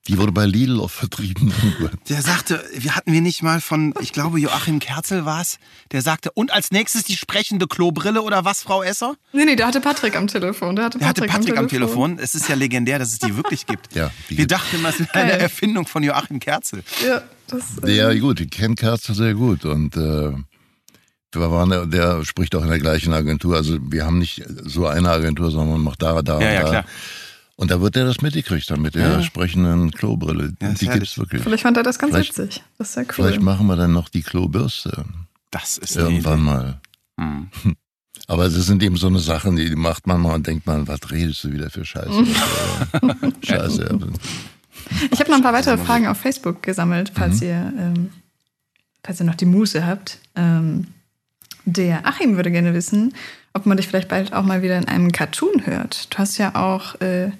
Die 0.08 0.16
wurde 0.18 0.32
bei 0.32 0.46
Lidl 0.46 0.80
auch 0.80 0.90
vertrieben. 0.90 1.52
der 2.08 2.22
sagte, 2.22 2.64
wir 2.74 2.96
hatten 2.96 3.12
wir 3.12 3.20
nicht 3.20 3.42
mal 3.42 3.60
von, 3.60 3.92
ich 4.00 4.12
glaube 4.12 4.40
Joachim 4.40 4.78
Kerzel 4.78 5.26
war 5.26 5.42
es, 5.42 5.58
der 5.92 6.00
sagte, 6.00 6.30
und 6.32 6.52
als 6.52 6.70
nächstes 6.70 7.04
die 7.04 7.16
sprechende 7.16 7.66
Klobrille 7.66 8.22
oder 8.22 8.44
was, 8.46 8.62
Frau 8.62 8.82
Esser? 8.82 9.14
Nee, 9.32 9.44
nee, 9.44 9.56
der 9.56 9.66
hatte 9.66 9.80
Patrick 9.80 10.16
am 10.16 10.26
Telefon. 10.26 10.74
Der 10.76 10.86
hatte 10.86 10.98
Der 10.98 11.08
hatte 11.08 11.20
Patrick, 11.22 11.36
Patrick 11.54 11.58
am 11.58 11.68
Telefon. 11.68 12.18
Es 12.18 12.34
ist 12.34 12.48
ja 12.48 12.54
legendär, 12.54 12.98
dass 12.98 13.12
es 13.12 13.18
die 13.18 13.36
wirklich 13.36 13.66
gibt. 13.66 13.94
Ja, 13.94 14.10
die 14.30 14.38
wir 14.38 14.46
gibt's. 14.46 14.54
dachten 14.54 14.76
immer, 14.76 14.88
es 14.88 15.00
wäre 15.00 15.12
eine. 15.12 15.32
Erfindung 15.38 15.86
von 15.86 16.02
Joachim 16.02 16.40
Kerzel. 16.40 16.82
Ja, 17.06 17.22
das, 17.48 17.62
äh, 17.84 17.94
Ja, 17.94 18.14
gut, 18.18 18.40
ich 18.40 18.50
kenne 18.50 18.74
Kerzer 18.76 19.14
sehr 19.14 19.34
gut 19.34 19.64
und 19.66 19.96
äh, 19.96 20.32
wir 21.32 21.50
waren, 21.52 21.70
der, 21.70 21.86
der 21.86 22.24
spricht 22.24 22.54
auch 22.56 22.62
in 22.62 22.70
der 22.70 22.78
gleichen 22.80 23.12
Agentur. 23.12 23.54
Also 23.54 23.78
wir 23.82 24.04
haben 24.06 24.18
nicht 24.18 24.42
so 24.64 24.86
eine 24.86 25.10
Agentur, 25.10 25.50
sondern 25.50 25.72
man 25.72 25.82
macht 25.82 26.02
da, 26.02 26.20
da, 26.22 26.40
Ja, 26.40 26.50
ja, 26.52 26.62
da. 26.62 26.68
klar. 26.70 26.84
Und 27.60 27.70
da 27.70 27.82
wird 27.82 27.94
er 27.94 28.06
das 28.06 28.22
mitgekriegt 28.22 28.70
dann 28.70 28.80
mit 28.80 28.94
der 28.94 29.22
sprechenden 29.22 29.90
Klobrille. 29.90 30.54
Ja, 30.62 30.72
die 30.72 30.86
herrlich. 30.86 31.00
gibt's 31.00 31.18
wirklich. 31.18 31.42
vielleicht 31.42 31.62
fand 31.62 31.76
er 31.76 31.82
das 31.82 31.98
ganz 31.98 32.14
Vielleicht- 32.14 32.38
witzig. 32.38 32.62
Das 32.78 32.88
ist 32.88 32.96
ja 32.96 33.02
cool. 33.02 33.08
Vielleicht 33.12 33.42
machen 33.42 33.66
wir 33.66 33.76
dann 33.76 33.92
noch 33.92 34.08
die 34.08 34.22
Klobürste 34.22 35.04
Das 35.50 35.76
ist 35.76 35.94
irgendwann 35.94 36.40
mal. 36.40 36.80
Hm. 37.18 37.50
Aber 38.28 38.44
das 38.44 38.54
sind 38.54 38.82
eben 38.82 38.96
so 38.96 39.08
eine 39.08 39.18
Sachen, 39.18 39.56
die 39.56 39.76
macht 39.76 40.06
man 40.06 40.22
mal 40.22 40.36
und 40.36 40.46
denkt 40.46 40.66
man, 40.66 40.88
was 40.88 41.10
redest 41.10 41.44
du 41.44 41.52
wieder 41.52 41.68
für 41.68 41.84
Scheiße? 41.84 42.24
Scheiße. 43.42 43.82
ja. 43.90 43.98
Ich 45.10 45.20
habe 45.20 45.28
noch 45.30 45.36
ein 45.36 45.42
paar 45.42 45.52
weitere 45.52 45.76
Fragen 45.76 46.06
auf 46.06 46.16
Facebook 46.18 46.62
gesammelt, 46.62 47.12
falls 47.14 47.42
ihr, 47.42 47.74
ähm, 47.78 48.10
falls 49.04 49.20
ihr 49.20 49.26
noch 49.26 49.34
die 49.34 49.44
Muße 49.44 49.86
habt. 49.86 50.16
Ähm, 50.34 50.86
der 51.66 52.06
Achim 52.06 52.36
würde 52.36 52.50
gerne 52.50 52.72
wissen, 52.72 53.12
ob 53.52 53.66
man 53.66 53.76
dich 53.76 53.86
vielleicht 53.86 54.08
bald 54.08 54.32
auch 54.32 54.44
mal 54.44 54.62
wieder 54.62 54.78
in 54.78 54.88
einem 54.88 55.12
Cartoon 55.12 55.66
hört. 55.66 56.08
Du 56.14 56.16
hast 56.16 56.38
ja 56.38 56.54
auch 56.54 56.98
äh, 57.02 57.32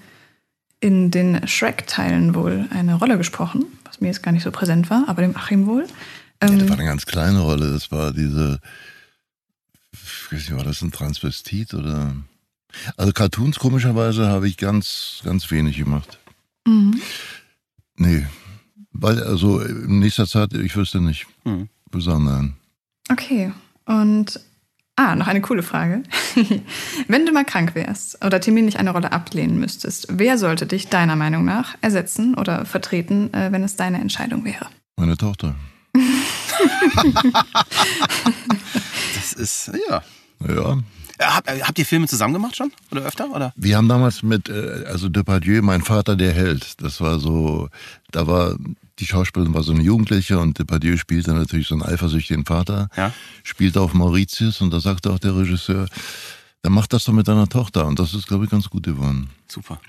in 0.81 1.11
den 1.11 1.47
Shrek-Teilen 1.47 2.35
wohl 2.35 2.67
eine 2.71 2.95
Rolle 2.95 3.19
gesprochen, 3.19 3.67
was 3.85 4.01
mir 4.01 4.09
jetzt 4.09 4.23
gar 4.23 4.33
nicht 4.33 4.43
so 4.43 4.51
präsent 4.51 4.89
war, 4.91 5.05
aber 5.09 5.23
dem 5.23 5.37
Achim 5.37 5.67
wohl. 5.67 5.87
Das 6.41 6.51
Ähm, 6.51 6.69
war 6.69 6.77
eine 6.79 6.87
ganz 6.87 7.05
kleine 7.07 7.41
Rolle. 7.41 7.71
Das 7.73 7.91
war 7.93 8.13
diese, 8.13 8.61
ich 9.93 10.33
weiß 10.33 10.49
nicht, 10.49 10.57
war 10.57 10.65
das 10.65 10.81
ein 10.83 10.91
Transvestit 10.91 11.75
oder? 11.75 12.15
Also 12.97 13.13
Cartoons 13.13 13.59
komischerweise 13.59 14.29
habe 14.29 14.49
ich 14.49 14.57
ganz, 14.57 15.21
ganz 15.25 15.51
wenig 15.51 15.77
gemacht. 15.77 16.19
mhm. 16.67 17.01
Nee, 17.97 18.27
weil 18.93 19.23
also 19.23 19.61
in 19.61 19.99
nächster 19.99 20.27
Zeit, 20.27 20.55
ich 20.55 20.75
wüsste 20.77 21.01
nicht. 21.03 21.27
Mhm. 21.45 21.69
Besonderen. 21.91 22.55
Okay, 23.11 23.53
und 23.85 24.41
ah, 25.01 25.17
noch 25.17 25.27
eine 25.27 25.41
coole 25.41 25.63
Frage. 25.63 26.03
Wenn 27.09 27.27
du 27.27 27.33
mal 27.33 27.45
krank 27.45 27.75
wärst 27.75 28.23
oder 28.25 28.41
terminlich 28.41 28.79
eine 28.79 28.91
Rolle 28.91 29.13
ablehnen 29.13 29.59
müsstest, 29.59 30.07
wer 30.11 30.37
sollte 30.37 30.67
dich 30.67 30.89
deiner 30.89 31.17
Meinung 31.17 31.45
nach 31.45 31.77
ersetzen 31.81 32.35
oder 32.35 32.65
vertreten, 32.67 33.33
äh, 33.33 33.51
wenn 33.51 33.65
es 33.65 33.77
deine 33.77 34.01
Entscheidung 34.01 34.45
wäre? 34.45 34.67
Meine 34.97 35.17
Tochter. 35.17 35.55
Das 39.15 39.33
ist, 39.35 39.71
ja. 39.89 40.03
Ja. 40.47 40.73
Äh, 41.19 41.25
Hab, 41.25 41.49
äh, 41.49 41.61
habt 41.63 41.79
ihr 41.79 41.87
Filme 41.87 42.07
zusammen 42.07 42.35
gemacht 42.35 42.57
schon? 42.57 42.73
Oder 42.91 43.03
öfter? 43.03 43.31
Oder? 43.31 43.53
Wir 43.57 43.77
haben 43.77 43.89
damals 43.89 44.23
mit, 44.23 44.51
also 44.51 45.09
Depardieu, 45.09 45.63
mein 45.63 45.83
Vater, 45.83 46.17
der 46.17 46.33
Held. 46.33 46.83
Das 46.83 47.01
war 47.01 47.19
so, 47.19 47.69
da 48.11 48.27
war, 48.27 48.57
die 49.01 49.07
Schauspielerin 49.07 49.55
war 49.55 49.63
so 49.63 49.73
eine 49.73 49.83
Jugendliche 49.83 50.39
und 50.39 50.59
Depardieu 50.59 50.97
spielte 50.97 51.33
natürlich 51.33 51.67
so 51.69 51.75
einen 51.75 51.83
eifersüchtigen 51.83 52.45
Vater. 52.45 52.89
Ja. 52.97 53.13
Spielte 53.43 53.81
auf 53.81 53.95
Mauritius 53.95 54.61
und 54.61 54.71
da 54.73 54.81
sagte 54.81 55.11
auch 55.11 55.19
der 55.19 55.35
Regisseur, 55.37 55.87
dann 56.63 56.73
mach 56.73 56.87
das 56.87 57.05
doch 57.05 57.13
mit 57.13 57.27
deiner 57.27 57.49
Tochter. 57.49 57.87
Und 57.87 57.99
das 57.99 58.13
ist, 58.15 58.27
glaube 58.29 58.45
ich, 58.45 58.51
ganz 58.51 58.69
gut 58.69 58.85
geworden. 58.85 59.31
Super. 59.49 59.81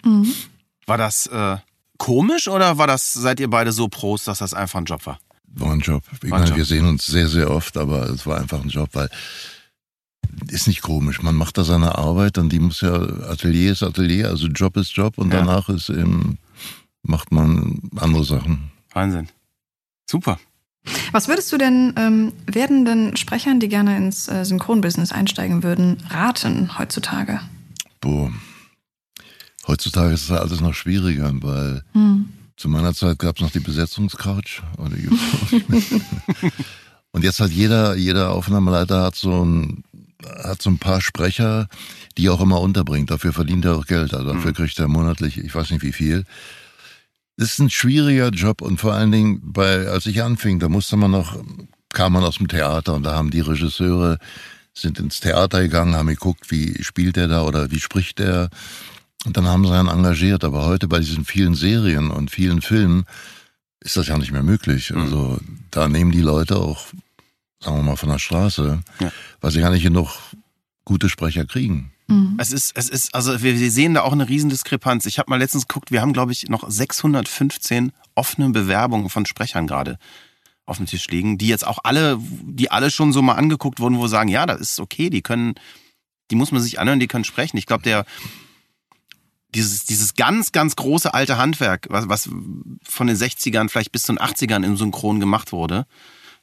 War 0.88 0.98
das 0.98 1.28
äh, 1.28 1.58
komisch 1.98 2.48
oder 2.48 2.78
war 2.78 2.88
das, 2.88 3.14
seid 3.14 3.40
ihr 3.40 3.50
beide 3.50 3.72
so 3.72 3.88
Pros, 3.90 4.24
dass 4.24 4.40
das 4.40 4.54
einfach 4.54 4.80
ein 4.80 4.86
Job 4.86 5.06
war? 5.06 5.20
War 5.54 5.74
ein 5.74 5.82
Job. 5.82 6.04
Ich 6.14 6.24
War 6.24 6.28
ein 6.28 6.30
meine, 6.30 6.46
Job. 6.48 6.58
wir 6.58 6.66
sehen 6.66 6.86
uns 6.86 7.06
sehr, 7.06 7.28
sehr 7.28 7.52
oft, 7.52 7.76
aber 7.78 8.10
es 8.10 8.26
war 8.26 8.40
einfach 8.40 8.62
ein 8.64 8.70
Job, 8.70 8.90
weil 8.94 9.10
ist 10.48 10.68
nicht 10.68 10.82
komisch. 10.82 11.22
Man 11.22 11.36
macht 11.36 11.58
da 11.58 11.64
seine 11.66 11.98
Arbeit 11.98 12.38
und 12.38 12.50
die 12.54 12.60
muss 12.60 12.80
ja, 12.82 12.94
Atelier 12.94 13.74
ist 13.74 13.84
Atelier, 13.84 14.30
also 14.30 14.48
Job 14.48 14.78
ist 14.78 14.96
Job 14.96 15.18
und 15.18 15.32
Ja. 15.34 15.40
danach 15.40 15.68
ist 15.68 15.90
eben, 15.90 16.38
macht 17.04 17.32
man 17.34 17.82
andere 17.98 18.24
Sachen. 18.24 18.72
Wahnsinn. 18.94 19.28
Super. 20.10 20.40
Was 21.12 21.28
würdest 21.28 21.52
du 21.52 21.58
denn 21.58 21.94
ähm, 21.98 22.34
werdenden 22.48 23.16
Sprechern, 23.16 23.60
die 23.60 23.70
gerne 23.70 23.98
ins 23.98 24.28
äh, 24.28 24.46
Synchronbusiness 24.46 25.12
einsteigen 25.12 25.64
würden, 25.64 25.98
raten 26.10 26.78
heutzutage? 26.80 27.40
Boah. 28.00 28.32
Heutzutage 29.68 30.14
ist 30.14 30.30
das 30.30 30.40
alles 30.40 30.60
noch 30.60 30.74
schwieriger, 30.74 31.32
weil 31.42 31.84
zu 32.58 32.68
meiner 32.70 32.94
Zeit 32.94 33.20
gab 33.20 33.38
es 33.38 33.42
noch 33.42 33.52
die 33.52 33.60
Besetzungscouch. 33.60 34.62
Und 37.12 37.24
jetzt 37.24 37.40
hat 37.40 37.52
jeder, 37.52 37.96
jeder 37.96 38.32
Aufnahmeleiter 38.32 39.04
hat 39.04 39.16
so 39.16 39.44
ein, 39.44 39.84
hat 40.44 40.62
so 40.62 40.70
ein 40.70 40.78
paar 40.78 41.02
Sprecher, 41.02 41.68
die 42.18 42.28
er 42.28 42.34
auch 42.34 42.42
immer 42.42 42.62
unterbringt. 42.62 43.12
Dafür 43.12 43.34
verdient 43.34 43.66
er 43.66 43.78
auch 43.78 43.86
Geld. 43.86 44.14
Also 44.14 44.34
dafür 44.34 44.54
kriegt 44.54 44.78
er 44.80 44.88
monatlich, 44.88 45.38
ich 45.38 45.54
weiß 45.54 45.72
nicht 45.72 45.84
wie 45.84 45.92
viel. 45.92 46.26
Das 47.42 47.54
ist 47.54 47.60
ein 47.60 47.72
schwieriger 47.72 48.30
Job 48.30 48.62
und 48.62 48.80
vor 48.80 48.94
allen 48.94 49.12
Dingen, 49.12 49.40
bei, 49.42 49.88
als 49.88 50.06
ich 50.06 50.22
anfing, 50.22 50.60
da 50.60 50.70
musste 50.70 50.96
man 50.96 51.10
noch, 51.10 51.44
kam 51.90 52.14
man 52.14 52.24
aus 52.24 52.38
dem 52.38 52.48
Theater 52.48 52.94
und 52.94 53.02
da 53.02 53.16
haben 53.16 53.32
die 53.32 53.40
Regisseure, 53.40 54.20
sind 54.76 55.00
ins 55.00 55.22
Theater 55.22 55.64
gegangen, 55.64 55.96
haben 55.96 56.08
geguckt, 56.08 56.52
wie 56.52 56.84
spielt 56.84 57.18
er 57.18 57.28
da 57.28 57.42
oder 57.42 57.72
wie 57.72 57.80
spricht 57.80 58.20
er. 58.20 58.52
Und 59.26 59.38
dann 59.38 59.48
haben 59.48 59.66
sie 59.66 59.74
einen 59.74 59.88
engagiert. 59.88 60.44
Aber 60.44 60.68
heute 60.68 60.88
bei 60.88 61.00
diesen 61.00 61.26
vielen 61.26 61.56
Serien 61.56 62.12
und 62.12 62.30
vielen 62.30 62.62
Filmen 62.62 63.06
ist 63.80 63.98
das 63.98 64.06
ja 64.08 64.20
nicht 64.20 64.32
mehr 64.32 64.44
möglich. 64.44 64.96
Also 64.96 65.40
da 65.72 65.88
nehmen 65.88 66.12
die 66.12 66.22
Leute 66.22 66.58
auch, 66.58 66.86
sagen 67.60 67.78
wir 67.78 67.84
mal, 67.84 67.96
von 67.98 68.10
der 68.10 68.20
Straße, 68.20 68.82
Ja. 69.00 69.12
weil 69.42 69.52
sie 69.52 69.62
gar 69.62 69.72
nicht 69.72 69.82
genug 69.84 70.12
gute 70.86 71.10
Sprecher 71.10 71.46
kriegen. 71.46 71.91
Es 72.38 72.52
ist, 72.52 72.74
es 72.76 72.90
ist, 72.90 73.16
also 73.16 73.42
wir, 73.42 73.72
sehen 73.72 73.94
da 73.94 74.02
auch 74.02 74.12
eine 74.12 74.28
Riesendiskrepanz. 74.28 75.06
Ich 75.06 75.20
habe 75.20 75.30
mal 75.30 75.40
letztens 75.40 75.68
geguckt, 75.68 75.92
wir 75.92 76.02
haben, 76.02 76.14
glaube 76.14 76.32
ich, 76.32 76.50
noch 76.50 76.70
615 76.70 77.92
offene 78.16 78.50
Bewerbungen 78.50 79.10
von 79.10 79.26
Sprechern 79.26 79.68
gerade 79.68 79.98
auf 80.66 80.78
dem 80.78 80.86
Tisch 80.86 81.08
liegen, 81.08 81.38
die 81.38 81.48
jetzt 81.48 81.66
auch 81.66 81.80
alle, 81.84 82.18
die 82.20 82.72
alle 82.72 82.92
schon 82.92 83.14
so 83.14 83.22
mal 83.22 83.34
angeguckt 83.34 83.80
wurden, 83.80 83.98
wo 83.98 84.08
sagen, 84.08 84.30
ja, 84.30 84.46
das 84.46 84.62
ist 84.62 84.80
okay, 84.80 85.10
die 85.10 85.22
können, 85.22 85.56
die 86.30 86.36
muss 86.36 86.52
man 86.52 86.62
sich 86.62 86.80
anhören, 86.80 87.00
die 87.00 87.08
können 87.08 87.24
sprechen. 87.24 87.58
Ich 87.58 87.66
glaube, 87.66 87.84
der 87.84 88.06
dieses, 89.54 89.84
dieses 89.84 90.16
ganz, 90.16 90.52
ganz 90.52 90.76
große 90.76 91.14
alte 91.14 91.38
Handwerk, 91.38 91.88
was, 91.90 92.08
was 92.08 92.30
von 92.84 93.08
den 93.08 93.18
60ern 93.18 93.70
vielleicht 93.70 93.92
bis 93.92 94.04
zu 94.04 94.14
den 94.14 94.20
80ern 94.20 94.64
im 94.66 94.78
Synchron 94.78 95.20
gemacht 95.20 95.52
wurde, 95.52 95.86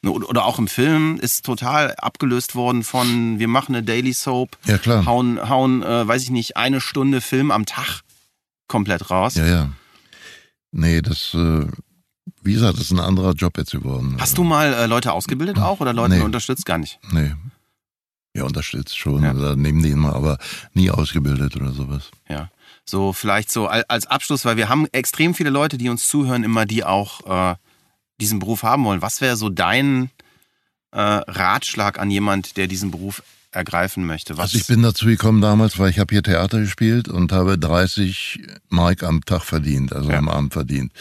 Oder 0.06 0.44
auch 0.44 0.58
im 0.60 0.68
Film 0.68 1.18
ist 1.20 1.44
total 1.44 1.94
abgelöst 1.96 2.54
worden 2.54 2.84
von, 2.84 3.38
wir 3.40 3.48
machen 3.48 3.74
eine 3.74 3.84
Daily 3.84 4.12
Soap, 4.12 4.56
Ja, 4.64 4.78
klar. 4.78 5.04
hauen, 5.06 5.48
hauen 5.48 5.82
äh, 5.82 6.06
weiß 6.06 6.22
ich 6.22 6.30
nicht, 6.30 6.56
eine 6.56 6.80
Stunde 6.80 7.20
Film 7.20 7.50
am 7.50 7.66
Tag 7.66 8.02
komplett 8.68 9.10
raus. 9.10 9.34
Ja, 9.34 9.46
ja. 9.46 9.70
Nee, 10.70 11.02
das, 11.02 11.34
äh, 11.34 11.66
wie 12.42 12.52
gesagt, 12.52 12.74
das 12.74 12.84
ist 12.84 12.90
ein 12.92 13.00
anderer 13.00 13.32
Job 13.32 13.58
jetzt 13.58 13.72
geworden. 13.72 14.16
Hast 14.20 14.38
du 14.38 14.44
mal 14.44 14.72
äh, 14.72 14.86
Leute 14.86 15.12
ausgebildet 15.12 15.58
auch 15.58 15.80
oder 15.80 15.92
Leute 15.92 16.14
Nee. 16.16 16.20
unterstützt 16.22 16.64
gar 16.64 16.78
nicht? 16.78 17.00
Nee. 17.10 17.34
Ja, 18.34 18.44
unterstützt 18.44 18.96
schon. 18.96 19.24
Ja. 19.24 19.34
Oder 19.34 19.56
nehmen 19.56 19.82
die 19.82 19.90
immer, 19.90 20.14
aber 20.14 20.38
nie 20.74 20.90
ausgebildet 20.90 21.56
oder 21.56 21.72
sowas. 21.72 22.10
Ja. 22.28 22.50
So, 22.84 23.12
vielleicht 23.12 23.50
so 23.50 23.66
al- 23.66 23.84
als 23.88 24.06
Abschluss, 24.06 24.44
weil 24.44 24.56
wir 24.56 24.68
haben 24.68 24.86
extrem 24.92 25.34
viele 25.34 25.50
Leute, 25.50 25.76
die 25.76 25.88
uns 25.88 26.06
zuhören, 26.06 26.44
immer 26.44 26.66
die 26.66 26.84
auch 26.84 27.52
äh, 27.52 27.56
diesen 28.20 28.38
Beruf 28.38 28.62
haben 28.62 28.84
wollen. 28.84 29.02
Was 29.02 29.20
wäre 29.20 29.36
so 29.36 29.48
dein 29.48 30.10
äh, 30.92 30.98
Ratschlag 31.00 31.98
an 31.98 32.10
jemand, 32.10 32.56
der 32.56 32.66
diesen 32.66 32.90
Beruf 32.90 33.22
ergreifen 33.52 34.04
möchte? 34.06 34.36
Was, 34.36 34.44
Also 34.54 34.58
ich 34.58 34.66
bin 34.66 34.82
dazu 34.82 35.06
gekommen 35.06 35.40
damals, 35.40 35.78
weil 35.78 35.90
ich 35.90 35.98
habe 35.98 36.12
hier 36.14 36.22
Theater 36.22 36.60
gespielt 36.60 37.08
und 37.08 37.32
habe 37.32 37.58
30 37.58 38.40
Mark 38.68 39.02
am 39.02 39.24
Tag 39.24 39.42
verdient, 39.44 39.92
also 39.92 40.10
Ja. 40.10 40.18
am 40.18 40.28
Abend 40.28 40.52
verdient. 40.52 40.92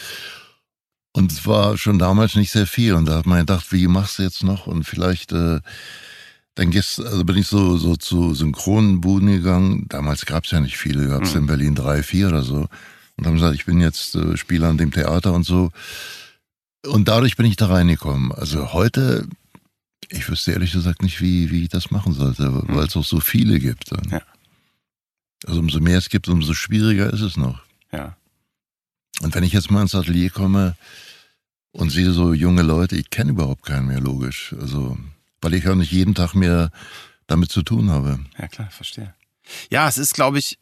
Und 1.12 1.32
es 1.32 1.46
war 1.46 1.76
schon 1.76 1.98
damals 1.98 2.36
nicht 2.36 2.52
sehr 2.52 2.66
viel. 2.66 2.94
Und 2.94 3.06
da 3.06 3.16
hat 3.18 3.26
man 3.26 3.40
gedacht, 3.40 3.72
wie 3.72 3.88
machst 3.88 4.18
du 4.18 4.22
jetzt 4.22 4.44
noch? 4.44 4.66
Und 4.66 4.84
vielleicht, 4.84 5.32
äh, 5.32 5.60
dann 6.54 6.70
gehst, 6.70 7.00
also 7.00 7.24
bin 7.24 7.36
ich 7.36 7.46
so, 7.48 7.76
so 7.76 7.96
zu 7.96 8.34
Synchronbuden 8.34 9.28
gegangen. 9.28 9.86
Damals 9.88 10.26
gab 10.26 10.44
es 10.44 10.50
ja 10.52 10.60
nicht 10.60 10.76
viele, 10.76 11.08
gab 11.08 11.22
es 11.22 11.32
Mhm. 11.34 11.40
in 11.40 11.46
Berlin 11.46 11.74
drei, 11.74 12.02
vier 12.02 12.28
oder 12.28 12.42
so. 12.42 12.68
Und 13.16 13.26
haben 13.26 13.34
gesagt, 13.34 13.54
ich 13.56 13.64
bin 13.64 13.80
jetzt 13.80 14.14
äh, 14.14 14.36
Spieler 14.36 14.68
an 14.68 14.78
dem 14.78 14.92
Theater 14.92 15.32
und 15.32 15.44
so. 15.44 15.70
Und 16.86 17.08
dadurch 17.08 17.36
bin 17.36 17.46
ich 17.46 17.56
da 17.56 17.66
reingekommen. 17.66 18.32
Also 18.32 18.72
heute, 18.72 19.28
ich 20.08 20.28
wüsste 20.28 20.52
ehrlich 20.52 20.72
gesagt 20.72 21.02
nicht, 21.02 21.20
wie, 21.20 21.50
wie 21.50 21.64
ich 21.64 21.68
das 21.68 21.90
machen 21.90 22.12
sollte, 22.12 22.62
weil 22.68 22.86
es 22.86 22.96
auch 22.96 23.04
so 23.04 23.20
viele 23.20 23.58
gibt. 23.58 23.92
Mhm. 23.92 24.12
Ja. 24.12 24.22
Also 25.46 25.60
umso 25.60 25.80
mehr 25.80 25.98
es 25.98 26.08
gibt, 26.08 26.28
umso 26.28 26.54
schwieriger 26.54 27.12
ist 27.12 27.20
es 27.20 27.36
noch. 27.36 27.60
ja. 27.92 28.16
Und 29.20 29.34
wenn 29.34 29.42
ich 29.42 29.52
jetzt 29.52 29.70
mal 29.70 29.82
ins 29.82 29.96
Atelier 29.96 30.30
komme 30.30 30.76
und 31.72 31.90
sehe 31.90 32.12
so 32.12 32.32
junge 32.32 32.62
Leute, 32.62 32.96
ich 32.96 33.10
kenne 33.10 33.32
überhaupt 33.32 33.64
keinen 33.64 33.88
mehr, 33.88 34.00
logisch. 34.00 34.54
Also, 34.60 34.96
weil 35.40 35.54
ich 35.54 35.68
auch 35.68 35.74
nicht 35.74 35.90
jeden 35.90 36.14
Tag 36.14 36.34
mehr 36.34 36.70
damit 37.26 37.50
zu 37.50 37.62
tun 37.62 37.90
habe. 37.90 38.20
Ja, 38.38 38.46
klar, 38.46 38.70
verstehe. 38.70 39.14
Ja, 39.70 39.88
es 39.88 39.98
ist, 39.98 40.14
glaube 40.14 40.38
ich, 40.38 40.58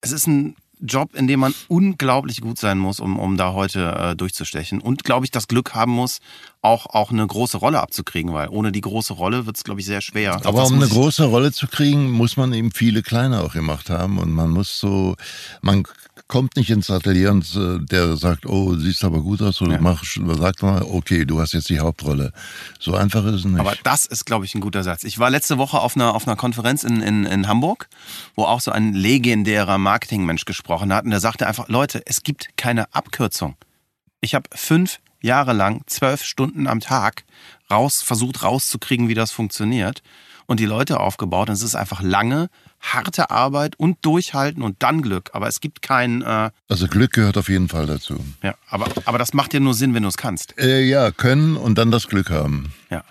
es 0.00 0.12
ist 0.12 0.26
ein 0.26 0.56
Job, 0.82 1.14
in 1.14 1.26
dem 1.26 1.40
man 1.40 1.54
unglaublich 1.68 2.40
gut 2.40 2.58
sein 2.58 2.78
muss, 2.78 3.00
um, 3.00 3.18
um 3.18 3.36
da 3.36 3.52
heute 3.52 3.94
äh, 3.94 4.16
durchzustechen. 4.16 4.80
Und, 4.80 5.04
glaube 5.04 5.24
ich, 5.24 5.30
das 5.30 5.48
Glück 5.48 5.74
haben 5.74 5.92
muss, 5.92 6.18
auch, 6.60 6.86
auch 6.86 7.10
eine 7.10 7.26
große 7.26 7.56
Rolle 7.58 7.80
abzukriegen, 7.80 8.32
weil 8.32 8.48
ohne 8.48 8.72
die 8.72 8.80
große 8.80 9.12
Rolle 9.14 9.46
wird 9.46 9.56
es, 9.56 9.64
glaube 9.64 9.80
ich, 9.80 9.86
sehr 9.86 10.00
schwer. 10.00 10.34
Aber 10.44 10.60
Das 10.60 10.70
um 10.70 10.76
eine 10.76 10.88
große 10.88 11.24
Rolle 11.24 11.52
zu 11.52 11.66
kriegen, 11.66 12.10
muss 12.10 12.36
man 12.36 12.52
eben 12.52 12.72
viele 12.72 13.02
kleine 13.02 13.42
auch 13.42 13.52
gemacht 13.52 13.90
haben. 13.90 14.18
Und 14.18 14.32
man 14.32 14.50
muss 14.50 14.78
so, 14.78 15.16
man 15.60 15.84
kommt 16.32 16.56
nicht 16.56 16.70
ins 16.70 16.88
Atelier 16.88 17.30
und 17.30 17.44
äh, 17.56 17.78
der 17.84 18.16
sagt, 18.16 18.46
oh, 18.46 18.74
siehst 18.74 19.04
aber 19.04 19.20
gut 19.20 19.42
aus, 19.42 19.60
oder 19.60 19.74
Ja. 19.74 19.80
mach, 19.82 20.02
sagt 20.02 20.62
mal, 20.62 20.80
okay, 20.80 21.26
du 21.26 21.38
hast 21.38 21.52
jetzt 21.52 21.68
die 21.68 21.78
Hauptrolle. 21.78 22.32
So 22.80 22.94
einfach 22.94 23.22
ist 23.26 23.34
es 23.34 23.44
nicht. 23.44 23.60
Aber 23.60 23.74
das 23.82 24.06
ist, 24.06 24.24
glaube 24.24 24.46
ich, 24.46 24.54
ein 24.54 24.62
guter 24.62 24.82
Satz. 24.82 25.04
Ich 25.04 25.18
war 25.18 25.28
letzte 25.28 25.58
Woche 25.58 25.78
auf 25.78 25.94
einer, 25.94 26.14
auf 26.14 26.26
einer 26.26 26.36
Konferenz 26.36 26.84
in, 26.84 27.02
in, 27.02 27.26
in 27.26 27.48
Hamburg, 27.48 27.86
wo 28.34 28.44
auch 28.44 28.62
so 28.62 28.70
ein 28.70 28.94
legendärer 28.94 29.76
Marketingmensch 29.76 30.46
gesprochen 30.46 30.90
hat. 30.94 31.04
Und 31.04 31.10
der 31.10 31.20
sagte 31.20 31.46
einfach, 31.46 31.68
Leute, 31.68 32.00
es 32.06 32.22
gibt 32.22 32.56
keine 32.56 32.90
Abkürzung. 32.94 33.56
Ich 34.22 34.34
habe 34.34 34.48
fünf 34.54 35.00
Jahre 35.20 35.52
lang, 35.52 35.82
zwölf 35.86 36.24
Stunden 36.24 36.66
am 36.66 36.80
Tag 36.80 37.24
raus, 37.70 38.00
versucht 38.00 38.42
rauszukriegen, 38.42 39.06
wie 39.08 39.14
das 39.14 39.32
funktioniert. 39.32 40.02
Und 40.46 40.60
die 40.60 40.66
Leute 40.66 40.98
aufgebaut. 40.98 41.50
Und 41.50 41.56
es 41.56 41.62
ist 41.62 41.74
einfach 41.74 42.00
lange, 42.00 42.48
harte 42.82 43.30
Arbeit 43.30 43.76
und 43.78 44.04
Durchhalten 44.04 44.62
und 44.62 44.82
dann 44.82 45.02
Glück. 45.02 45.30
Aber 45.32 45.48
es 45.48 45.60
gibt 45.60 45.82
kein, 45.82 46.22
äh, 46.22 46.50
also 46.68 46.88
Glück 46.88 47.12
gehört 47.12 47.38
auf 47.38 47.48
jeden 47.48 47.68
Fall 47.68 47.86
dazu. 47.86 48.22
ja, 48.42 48.54
aber, 48.68 48.88
aber 49.04 49.18
das 49.18 49.32
macht 49.32 49.54
ja 49.54 49.60
nur 49.60 49.74
Sinn, 49.74 49.94
wenn 49.94 50.02
du 50.02 50.08
es 50.08 50.16
kannst. 50.16 50.58
Äh, 50.58 50.82
ja, 50.82 51.10
können 51.10 51.56
und 51.56 51.78
dann 51.78 51.90
das 51.90 52.08
Glück 52.08 52.30
haben. 52.30 52.72
Ja. 52.90 53.04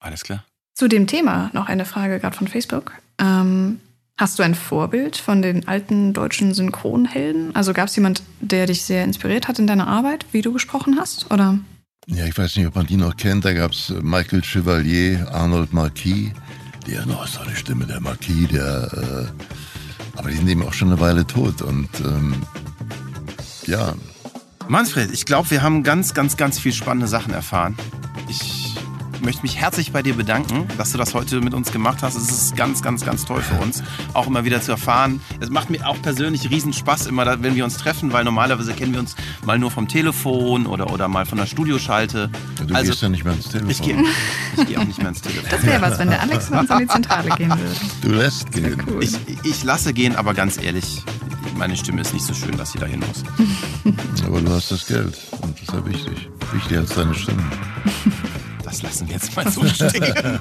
Alles 0.00 0.22
klar. 0.22 0.44
Zu 0.74 0.88
dem 0.88 1.06
Thema 1.06 1.50
noch 1.52 1.68
eine 1.68 1.84
Frage 1.84 2.18
gerade 2.20 2.36
von 2.36 2.48
Facebook. 2.48 2.92
Ähm, 3.18 3.80
hast 4.18 4.38
du 4.38 4.42
ein 4.42 4.54
Vorbild 4.54 5.16
von 5.16 5.42
den 5.42 5.68
alten 5.68 6.12
deutschen 6.12 6.54
Synchronhelden? 6.54 7.54
Also 7.54 7.72
gab 7.72 7.88
es 7.88 7.96
jemand, 7.96 8.22
der 8.40 8.66
dich 8.66 8.82
sehr 8.82 9.04
inspiriert 9.04 9.48
hat 9.48 9.58
in 9.58 9.66
deiner 9.66 9.88
Arbeit, 9.88 10.26
wie 10.32 10.42
du 10.42 10.52
gesprochen 10.52 10.96
hast? 10.98 11.30
Oder? 11.30 11.58
Ja, 12.08 12.24
ich 12.24 12.36
weiß 12.38 12.56
nicht, 12.56 12.66
ob 12.66 12.76
man 12.76 12.86
die 12.86 12.96
noch 12.96 13.16
kennt. 13.16 13.44
Da 13.44 13.52
gab's 13.52 13.90
äh, 13.90 13.94
Michael 14.00 14.42
Chevalier, 14.42 15.28
Arnold 15.32 15.72
Marquis. 15.72 16.30
Der 16.86 17.04
noch 17.06 17.26
so 17.26 17.40
eine 17.40 17.56
Stimme, 17.56 17.86
der 17.86 18.00
Marquis, 18.00 18.48
der. 18.48 18.92
Äh, 18.92 20.18
aber 20.18 20.30
die 20.30 20.36
sind 20.36 20.48
eben 20.48 20.62
auch 20.62 20.72
schon 20.72 20.88
eine 20.88 21.00
Weile 21.00 21.26
tot. 21.26 21.62
Und 21.62 21.88
ähm, 22.00 22.34
ja, 23.66 23.94
Manfred, 24.68 25.10
ich 25.12 25.26
glaube, 25.26 25.50
wir 25.50 25.62
haben 25.62 25.82
ganz, 25.82 26.14
ganz, 26.14 26.36
ganz 26.36 26.58
viel 26.58 26.72
spannende 26.72 27.06
Sachen 27.06 27.32
erfahren. 27.32 27.76
Ich 29.16 29.22
möchte 29.22 29.42
mich 29.42 29.56
herzlich 29.56 29.92
bei 29.92 30.02
dir 30.02 30.14
bedanken, 30.14 30.68
dass 30.76 30.92
du 30.92 30.98
das 30.98 31.14
heute 31.14 31.40
mit 31.40 31.54
uns 31.54 31.72
gemacht 31.72 32.02
hast. 32.02 32.16
Es 32.16 32.30
ist 32.30 32.56
ganz, 32.56 32.82
ganz, 32.82 33.04
ganz 33.04 33.24
toll 33.24 33.40
für 33.40 33.54
uns, 33.60 33.82
auch 34.12 34.26
immer 34.26 34.44
wieder 34.44 34.60
zu 34.60 34.72
erfahren. 34.72 35.20
Es 35.40 35.48
macht 35.48 35.70
mir 35.70 35.86
auch 35.88 36.00
persönlich 36.02 36.50
riesen 36.50 36.74
Spaß, 36.74 37.06
immer, 37.06 37.42
wenn 37.42 37.56
wir 37.56 37.64
uns 37.64 37.78
treffen, 37.78 38.12
weil 38.12 38.24
normalerweise 38.24 38.74
kennen 38.74 38.92
wir 38.92 39.00
uns 39.00 39.16
mal 39.44 39.58
nur 39.58 39.70
vom 39.70 39.88
Telefon 39.88 40.66
oder, 40.66 40.92
oder 40.92 41.08
mal 41.08 41.24
von 41.24 41.38
der 41.38 41.46
Studioschalte. 41.46 42.30
du 42.66 42.74
also, 42.74 42.90
gehst 42.90 43.02
ja 43.02 43.08
nicht 43.08 43.24
mehr 43.24 43.32
ins 43.32 43.48
Telefon. 43.48 43.70
ich 43.70 43.82
gehe 43.82 43.96
geh 44.66 44.76
auch 44.76 44.84
nicht 44.84 44.98
mehr 44.98 45.08
ins 45.08 45.22
Telefon. 45.22 45.48
Das 45.50 45.62
wäre 45.64 45.80
was, 45.80 45.98
wenn 45.98 46.10
der 46.10 46.20
Alex 46.20 46.50
mit 46.50 46.60
uns 46.60 46.70
an 46.70 46.78
die 46.80 46.86
Zentrale 46.86 47.30
gehen 47.30 47.48
würde. 47.48 47.76
Du 48.02 48.10
lässt 48.10 48.52
gehen. 48.52 48.82
Cool. 48.86 49.02
Ich, 49.02 49.14
ich 49.44 49.64
lasse 49.64 49.94
gehen, 49.94 50.14
aber 50.14 50.34
ganz 50.34 50.62
ehrlich, 50.62 51.02
meine 51.56 51.76
Stimme 51.76 52.02
ist 52.02 52.12
nicht 52.12 52.26
so 52.26 52.34
schön, 52.34 52.56
dass 52.58 52.72
sie 52.72 52.78
dahin 52.78 53.00
muss. 53.00 53.24
Aber 54.26 54.40
du 54.40 54.50
hast 54.50 54.70
das 54.70 54.86
Geld. 54.86 55.16
Und 55.40 55.54
das 55.54 55.62
ist 55.62 55.72
ja 55.72 55.86
wichtig. 55.86 56.28
Wichtiger 56.52 56.80
als 56.80 56.94
deine 56.94 57.14
Stimme. 57.14 57.42
Das 58.76 58.82
lassen 58.82 59.08
wir 59.08 59.14
jetzt 59.14 59.34
mal 59.34 59.50
so 59.50 59.64
stehen. 59.64 59.90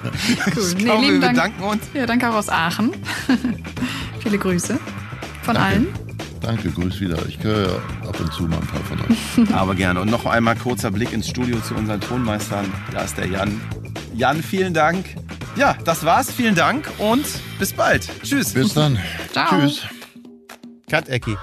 Cool. 0.55 0.73
Ich 0.77 0.77
glaube, 0.77 1.01
wir 1.01 1.07
lieben 1.07 1.21
Dank. 1.21 1.35
bedanken 1.35 1.63
uns. 1.63 1.83
Ja, 1.93 2.05
danke 2.05 2.29
auch 2.29 2.35
aus 2.35 2.49
Aachen. 2.49 2.91
Viele 4.19 4.37
Grüße 4.37 4.77
von 5.43 5.55
allen. 5.55 5.87
Danke, 6.41 6.69
grüß 6.69 6.99
wieder. 6.99 7.17
Ich 7.27 7.41
höre 7.41 7.67
ja 7.67 7.75
ab 8.07 8.19
und 8.19 8.33
zu 8.33 8.43
mal 8.43 8.57
ein 8.57 8.67
paar 8.67 8.81
von 8.81 8.99
euch. 8.99 9.53
Aber 9.53 9.73
gerne. 9.75 10.01
Und 10.01 10.11
noch 10.11 10.25
einmal 10.25 10.55
kurzer 10.55 10.91
Blick 10.91 11.13
ins 11.13 11.29
Studio 11.29 11.59
zu 11.61 11.75
unseren 11.75 12.01
Tonmeistern. 12.01 12.65
Da 12.91 13.01
ist 13.01 13.17
der 13.17 13.27
Jan. 13.27 13.61
Jan, 14.13 14.43
vielen 14.43 14.73
Dank. 14.73 15.05
Ja, 15.55 15.75
das 15.85 16.03
war's. 16.03 16.31
Vielen 16.31 16.55
Dank 16.55 16.89
und 16.97 17.25
bis 17.57 17.71
bald. 17.73 18.09
Tschüss. 18.23 18.53
Bis 18.53 18.73
dann. 18.73 18.99
Ciao. 19.31 19.61
Tschüss. 19.61 19.83
Cut, 20.89 21.07
Ecki. 21.07 21.37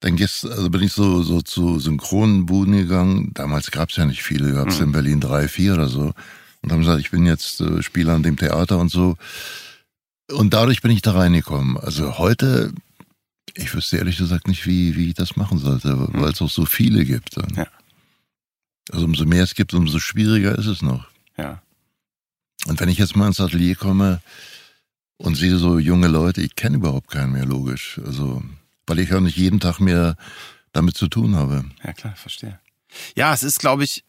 Dann 0.00 0.16
gehst, 0.16 0.46
also 0.46 0.70
bin 0.70 0.82
ich 0.82 0.92
so, 0.92 1.22
so 1.22 1.42
zu 1.42 1.78
Synchronbuden 1.80 2.74
gegangen. 2.76 3.32
Damals 3.34 3.70
gab's 3.70 3.96
ja 3.96 4.04
nicht 4.06 4.22
viele, 4.22 4.52
gab's 4.52 4.78
Mhm. 4.78 4.84
in 4.84 4.92
Berlin 4.92 5.20
drei, 5.20 5.48
vier 5.48 5.74
oder 5.74 5.88
so. 5.88 6.12
Und 6.62 6.72
haben 6.72 6.80
gesagt, 6.80 7.00
ich 7.00 7.10
bin 7.10 7.26
jetzt 7.26 7.60
äh, 7.60 7.82
Spieler 7.82 8.14
an 8.14 8.22
dem 8.22 8.36
Theater 8.36 8.78
und 8.78 8.90
so. 8.90 9.16
Und 10.30 10.54
dadurch 10.54 10.82
bin 10.82 10.90
ich 10.92 11.02
da 11.02 11.12
reingekommen. 11.12 11.76
Also 11.78 12.18
heute, 12.18 12.72
ich 13.54 13.74
wüsste 13.74 13.96
ehrlich 13.96 14.18
gesagt 14.18 14.46
nicht, 14.46 14.66
wie, 14.66 14.94
wie 14.96 15.08
ich 15.08 15.14
das 15.14 15.36
machen 15.36 15.58
sollte, 15.58 15.96
weil 16.14 16.32
es 16.32 16.42
auch 16.42 16.50
so 16.50 16.64
viele 16.64 17.04
gibt. 17.04 17.36
Mhm. 17.36 17.56
Ja. 17.56 17.66
Also 18.92 19.04
umso 19.04 19.24
mehr 19.24 19.42
es 19.44 19.54
gibt, 19.54 19.74
umso 19.74 19.98
schwieriger 19.98 20.56
ist 20.56 20.66
es 20.66 20.80
noch. 20.82 21.06
Ja. 21.36 21.60
Und 22.66 22.78
wenn 22.80 22.88
ich 22.88 22.98
jetzt 22.98 23.16
mal 23.16 23.26
ins 23.28 23.40
Atelier 23.40 23.74
komme 23.76 24.20
und 25.16 25.36
sehe 25.36 25.56
so 25.58 25.78
junge 25.78 26.08
Leute, 26.08 26.40
ich 26.42 26.54
kenne 26.56 26.76
überhaupt 26.76 27.08
keinen 27.10 27.32
mehr, 27.32 27.44
logisch. 27.46 28.00
Also, 28.04 28.42
weil 28.88 28.98
ich 28.98 29.12
auch 29.14 29.20
nicht 29.20 29.36
jeden 29.36 29.60
Tag 29.60 29.80
mehr 29.80 30.16
damit 30.72 30.96
zu 30.96 31.08
tun 31.08 31.36
habe. 31.36 31.64
Ja, 31.84 31.92
klar, 31.92 32.14
verstehe. 32.16 32.58
Ja, 33.16 33.34
es 33.34 33.42
ist, 33.42 33.60
glaube 33.60 33.84
ich, 33.84 34.04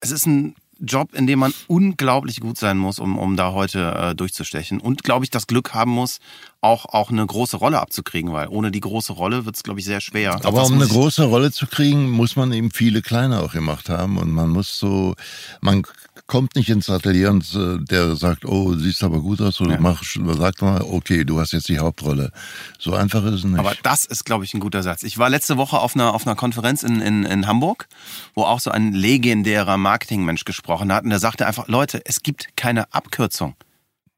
es 0.00 0.10
ist 0.10 0.26
ein 0.26 0.54
Job, 0.78 1.14
in 1.14 1.26
dem 1.26 1.38
man 1.38 1.54
unglaublich 1.68 2.40
gut 2.40 2.58
sein 2.58 2.76
muss, 2.76 2.98
um, 2.98 3.18
um 3.18 3.36
da 3.36 3.52
heute 3.52 3.92
äh, 3.92 4.14
durchzustechen. 4.14 4.78
Und, 4.78 5.04
glaube 5.04 5.24
ich, 5.24 5.30
das 5.30 5.46
Glück 5.46 5.72
haben 5.72 5.90
muss, 5.90 6.18
auch, 6.60 6.84
auch 6.86 7.10
eine 7.10 7.26
große 7.26 7.56
Rolle 7.56 7.80
abzukriegen, 7.80 8.32
weil 8.32 8.48
ohne 8.48 8.70
die 8.70 8.80
große 8.80 9.14
Rolle 9.14 9.46
wird 9.46 9.56
es, 9.56 9.62
glaube 9.62 9.80
ich, 9.80 9.86
sehr 9.86 10.02
schwer. 10.02 10.44
Aber 10.44 10.66
um 10.66 10.74
eine 10.74 10.86
große 10.86 11.24
Rolle 11.24 11.50
zu 11.50 11.66
kriegen, 11.66 12.10
muss 12.10 12.36
man 12.36 12.52
eben 12.52 12.70
viele 12.70 13.00
kleine 13.00 13.40
auch 13.40 13.52
gemacht 13.52 13.88
haben. 13.88 14.18
Und 14.18 14.32
man 14.32 14.50
muss 14.50 14.78
so, 14.78 15.14
man 15.62 15.82
kommt 16.26 16.56
nicht 16.56 16.68
ins 16.68 16.90
Atelier 16.90 17.30
und 17.30 17.54
äh, 17.54 17.78
der 17.84 18.16
sagt, 18.16 18.44
oh, 18.44 18.74
siehst 18.74 19.02
aber 19.04 19.20
gut 19.20 19.40
aus, 19.40 19.60
oder 19.60 19.74
Ja. 19.74 19.80
mach, 19.80 20.02
sagt 20.02 20.62
mal, 20.62 20.82
okay, 20.82 21.24
du 21.24 21.38
hast 21.38 21.52
jetzt 21.52 21.68
die 21.68 21.78
Hauptrolle. 21.78 22.32
So 22.78 22.94
einfach 22.94 23.24
ist 23.24 23.32
es 23.34 23.44
nicht. 23.44 23.58
Aber 23.58 23.74
das 23.82 24.04
ist, 24.04 24.24
glaube 24.24 24.44
ich, 24.44 24.52
ein 24.54 24.60
guter 24.60 24.82
Satz. 24.82 25.02
Ich 25.02 25.18
war 25.18 25.30
letzte 25.30 25.56
Woche 25.56 25.78
auf 25.78 25.94
einer, 25.94 26.14
auf 26.14 26.26
einer 26.26 26.36
Konferenz 26.36 26.82
in, 26.82 27.00
in, 27.00 27.24
in 27.24 27.46
Hamburg, 27.46 27.86
wo 28.34 28.42
auch 28.42 28.60
so 28.60 28.70
ein 28.70 28.92
legendärer 28.92 29.76
Marketingmensch 29.76 30.44
gesprochen 30.44 30.92
hat. 30.92 31.04
Und 31.04 31.10
der 31.10 31.20
sagte 31.20 31.46
einfach, 31.46 31.68
Leute, 31.68 32.02
es 32.04 32.22
gibt 32.22 32.56
keine 32.56 32.92
Abkürzung. 32.92 33.54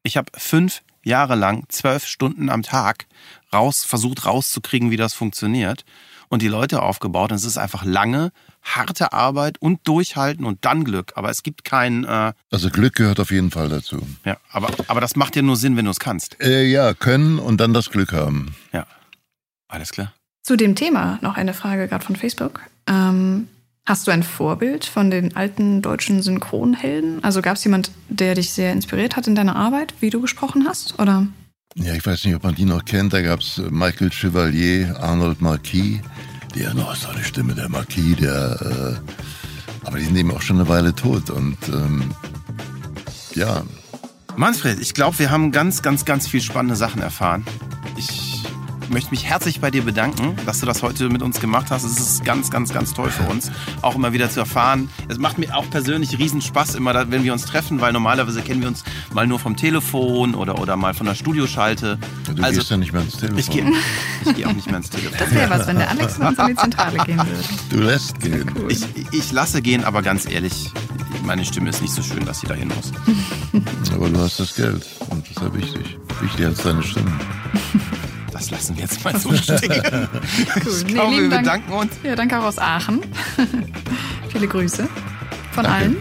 Ich 0.03 0.17
habe 0.17 0.31
fünf 0.35 0.81
jahrelang 1.03 1.65
zwölf 1.69 2.05
Stunden 2.05 2.49
am 2.49 2.63
Tag 2.63 3.07
raus, 3.53 3.85
versucht 3.85 4.25
rauszukriegen, 4.25 4.91
wie 4.91 4.97
das 4.97 5.13
funktioniert 5.13 5.85
und 6.29 6.41
die 6.41 6.47
Leute 6.47 6.81
aufgebaut. 6.81 7.31
Und 7.31 7.37
es 7.37 7.43
ist 7.45 7.57
einfach 7.57 7.83
lange, 7.83 8.31
harte 8.63 9.11
Arbeit 9.13 9.61
und 9.61 9.87
Durchhalten 9.87 10.45
und 10.45 10.63
dann 10.65 10.83
Glück. 10.83 11.13
Aber 11.15 11.29
es 11.29 11.43
gibt 11.43 11.65
kein. 11.65 12.03
Äh, 12.05 12.33
Also 12.51 12.69
Glück 12.69 12.95
gehört 12.95 13.19
auf 13.19 13.31
jeden 13.31 13.51
Fall 13.51 13.69
dazu. 13.69 14.01
ja, 14.25 14.37
aber, 14.51 14.69
aber 14.87 15.01
das 15.01 15.15
macht 15.15 15.35
ja 15.35 15.41
nur 15.41 15.55
Sinn, 15.57 15.75
wenn 15.77 15.85
du 15.85 15.91
es 15.91 15.99
kannst. 15.99 16.39
Äh, 16.41 16.65
ja, 16.65 16.93
können 16.93 17.39
und 17.39 17.57
dann 17.59 17.73
das 17.73 17.89
Glück 17.89 18.13
haben. 18.13 18.55
Ja. 18.71 18.85
Alles 19.67 19.91
klar. 19.91 20.13
Zu 20.43 20.55
dem 20.55 20.75
Thema 20.75 21.19
noch 21.21 21.35
eine 21.37 21.53
Frage 21.53 21.87
gerade 21.87 22.03
von 22.03 22.15
Facebook. 22.15 22.61
Ähm, 22.87 23.47
hast 23.85 24.07
du 24.07 24.11
ein 24.11 24.23
Vorbild 24.23 24.85
von 24.85 25.11
den 25.11 25.35
alten 25.35 25.81
deutschen 25.81 26.21
Synchronhelden? 26.23 27.23
Also 27.23 27.41
gab 27.41 27.57
es 27.57 27.63
jemand, 27.63 27.91
der 28.07 28.35
dich 28.35 28.51
sehr 28.51 28.71
inspiriert 28.71 29.15
hat 29.15 29.27
in 29.27 29.35
deiner 29.35 29.55
Arbeit, 29.55 29.93
wie 29.99 30.09
du 30.09 30.21
gesprochen 30.21 30.65
hast? 30.67 30.97
Oder? 30.99 31.27
Ja, 31.75 31.93
ich 31.93 32.05
weiß 32.05 32.25
nicht, 32.25 32.35
ob 32.35 32.43
man 32.43 32.55
die 32.55 32.65
noch 32.65 32.83
kennt. 32.83 33.13
Da 33.13 33.21
gab 33.21 33.39
es 33.39 33.61
Michael 33.69 34.11
Chevalier, 34.11 34.97
Arnold 34.99 35.41
Marquis. 35.41 35.99
Der 36.55 36.73
noch 36.73 36.95
so 36.95 37.09
eine 37.09 37.23
Stimme, 37.23 37.53
der 37.53 37.69
Marquis, 37.69 38.17
der. 38.17 38.99
Äh, 39.03 39.87
aber 39.87 39.97
die 39.97 40.05
sind 40.05 40.15
eben 40.15 40.31
auch 40.31 40.41
schon 40.41 40.59
eine 40.59 40.67
Weile 40.67 40.93
tot. 40.93 41.29
Und 41.29 41.57
ähm, 41.69 42.13
ja, 43.35 43.63
Manfred, 44.35 44.79
ich 44.79 44.93
glaube, 44.93 45.19
wir 45.19 45.31
haben 45.31 45.51
ganz, 45.51 45.81
ganz, 45.81 46.05
ganz 46.05 46.27
viel 46.27 46.41
spannende 46.41 46.75
Sachen 46.75 47.01
erfahren. 47.01 47.45
Ich 47.97 48.43
möchte 48.89 49.11
mich 49.11 49.25
herzlich 49.25 49.59
bei 49.59 49.71
dir 49.71 49.83
bedanken, 49.83 50.35
dass 50.45 50.59
du 50.59 50.65
das 50.65 50.81
heute 50.83 51.09
mit 51.09 51.21
uns 51.21 51.39
gemacht 51.39 51.67
hast. 51.69 51.83
Es 51.83 51.99
ist 51.99 52.25
ganz, 52.25 52.49
ganz, 52.49 52.73
ganz 52.73 52.93
toll 52.93 53.09
für 53.09 53.23
uns, 53.23 53.51
auch 53.81 53.95
immer 53.95 54.13
wieder 54.13 54.29
zu 54.29 54.39
erfahren. 54.39 54.89
Es 55.07 55.17
macht 55.17 55.37
mir 55.37 55.55
auch 55.55 55.69
persönlich 55.69 56.17
riesen 56.17 56.41
Spaß, 56.41 56.75
immer, 56.75 57.11
wenn 57.11 57.23
wir 57.23 57.33
uns 57.33 57.45
treffen, 57.45 57.81
weil 57.81 57.93
normalerweise 57.93 58.41
kennen 58.41 58.61
wir 58.61 58.67
uns 58.67 58.83
mal 59.13 59.27
nur 59.27 59.39
vom 59.39 59.55
Telefon 59.55 60.35
oder, 60.35 60.59
oder 60.59 60.75
mal 60.75 60.93
von 60.93 61.05
der 61.05 61.15
Studioschalte. 61.15 61.97
du 62.25 62.43
also, 62.43 62.59
gehst 62.59 62.71
ja 62.71 62.77
nicht 62.77 62.93
mehr 62.93 63.01
ins 63.01 63.17
Telefon. 63.17 63.39
ich 63.39 63.49
gehe 63.49 63.71
ich 64.25 64.35
geh 64.35 64.45
auch 64.45 64.53
nicht 64.53 64.67
mehr 64.67 64.77
ins 64.77 64.89
Telefon. 64.89 65.17
Das 65.17 65.31
wäre 65.31 65.49
was, 65.49 65.67
wenn 65.67 65.77
der 65.77 65.89
Alex 65.89 66.17
mit 66.17 66.27
uns 66.27 66.39
in 66.39 66.47
die 66.47 66.55
Zentrale 66.55 66.97
gehen 66.99 67.17
würde. 67.17 67.43
Du 67.69 67.79
lässt 67.79 68.19
gehen. 68.19 68.51
Ich, 68.69 68.85
ich 69.11 69.31
lasse 69.31 69.61
gehen, 69.61 69.83
aber 69.83 70.01
ganz 70.01 70.29
ehrlich, 70.29 70.71
meine 71.23 71.45
Stimme 71.45 71.69
ist 71.69 71.81
nicht 71.81 71.93
so 71.93 72.01
schön, 72.01 72.25
dass 72.25 72.39
sie 72.39 72.47
dahin 72.47 72.69
muss. 72.69 72.91
Aber 73.93 74.09
du 74.09 74.19
hast 74.19 74.39
das 74.39 74.55
Geld. 74.55 74.85
Und 75.09 75.23
das 75.23 75.31
ist 75.31 75.41
ja 75.41 75.53
wichtig. 75.53 75.97
Wichtiger 76.21 76.47
als 76.47 76.63
deine 76.63 76.83
Stimme. 76.83 77.11
Das 78.39 78.51
lassen 78.51 78.77
wir 78.77 78.83
jetzt 78.83 79.03
mal 79.03 79.19
so 79.19 79.33
stehen. 79.35 79.59
Cool. 80.65 80.73
Ich 80.77 80.87
glaube, 80.87 81.17
wir 81.17 81.29
bedanken 81.29 81.73
uns. 81.73 81.91
Ja, 82.03 82.15
danke 82.15 82.39
auch 82.39 82.45
aus 82.45 82.57
Aachen. 82.57 83.01
Viele 84.31 84.47
Grüße 84.47 84.87
von 85.51 85.63
Danke. 85.65 85.77
allen. 85.77 85.97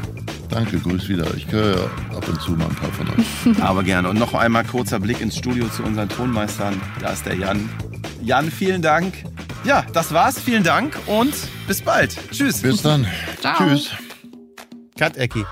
Danke, 0.48 0.78
grüß 0.78 1.08
wieder. 1.08 1.34
Ich 1.34 1.50
höre 1.50 1.76
ja 1.76 2.16
ab 2.16 2.28
und 2.28 2.40
zu 2.40 2.52
mal 2.52 2.66
ein 2.66 2.74
paar 2.76 2.92
von 2.92 3.08
euch. 3.08 3.60
Aber 3.62 3.82
gerne. 3.82 4.08
Und 4.08 4.18
noch 4.18 4.34
einmal 4.34 4.64
kurzer 4.64 5.00
Blick 5.00 5.20
ins 5.20 5.36
Studio 5.36 5.68
zu 5.68 5.82
unseren 5.82 6.08
Tonmeistern. 6.08 6.80
Da 7.00 7.10
ist 7.10 7.26
der 7.26 7.34
Jan. 7.34 7.68
Jan, 8.22 8.50
vielen 8.50 8.82
Dank. 8.82 9.14
Ja, 9.64 9.84
das 9.92 10.12
war's. 10.12 10.38
Vielen 10.38 10.62
Dank 10.62 10.96
und 11.06 11.34
bis 11.66 11.82
bald. 11.82 12.16
Tschüss. 12.30 12.62
Bis 12.62 12.82
dann. 12.82 13.06
Ciao. 13.40 13.56
Tschüss. 13.58 13.90
Cut, 14.96 15.16
Ecki. 15.16 15.44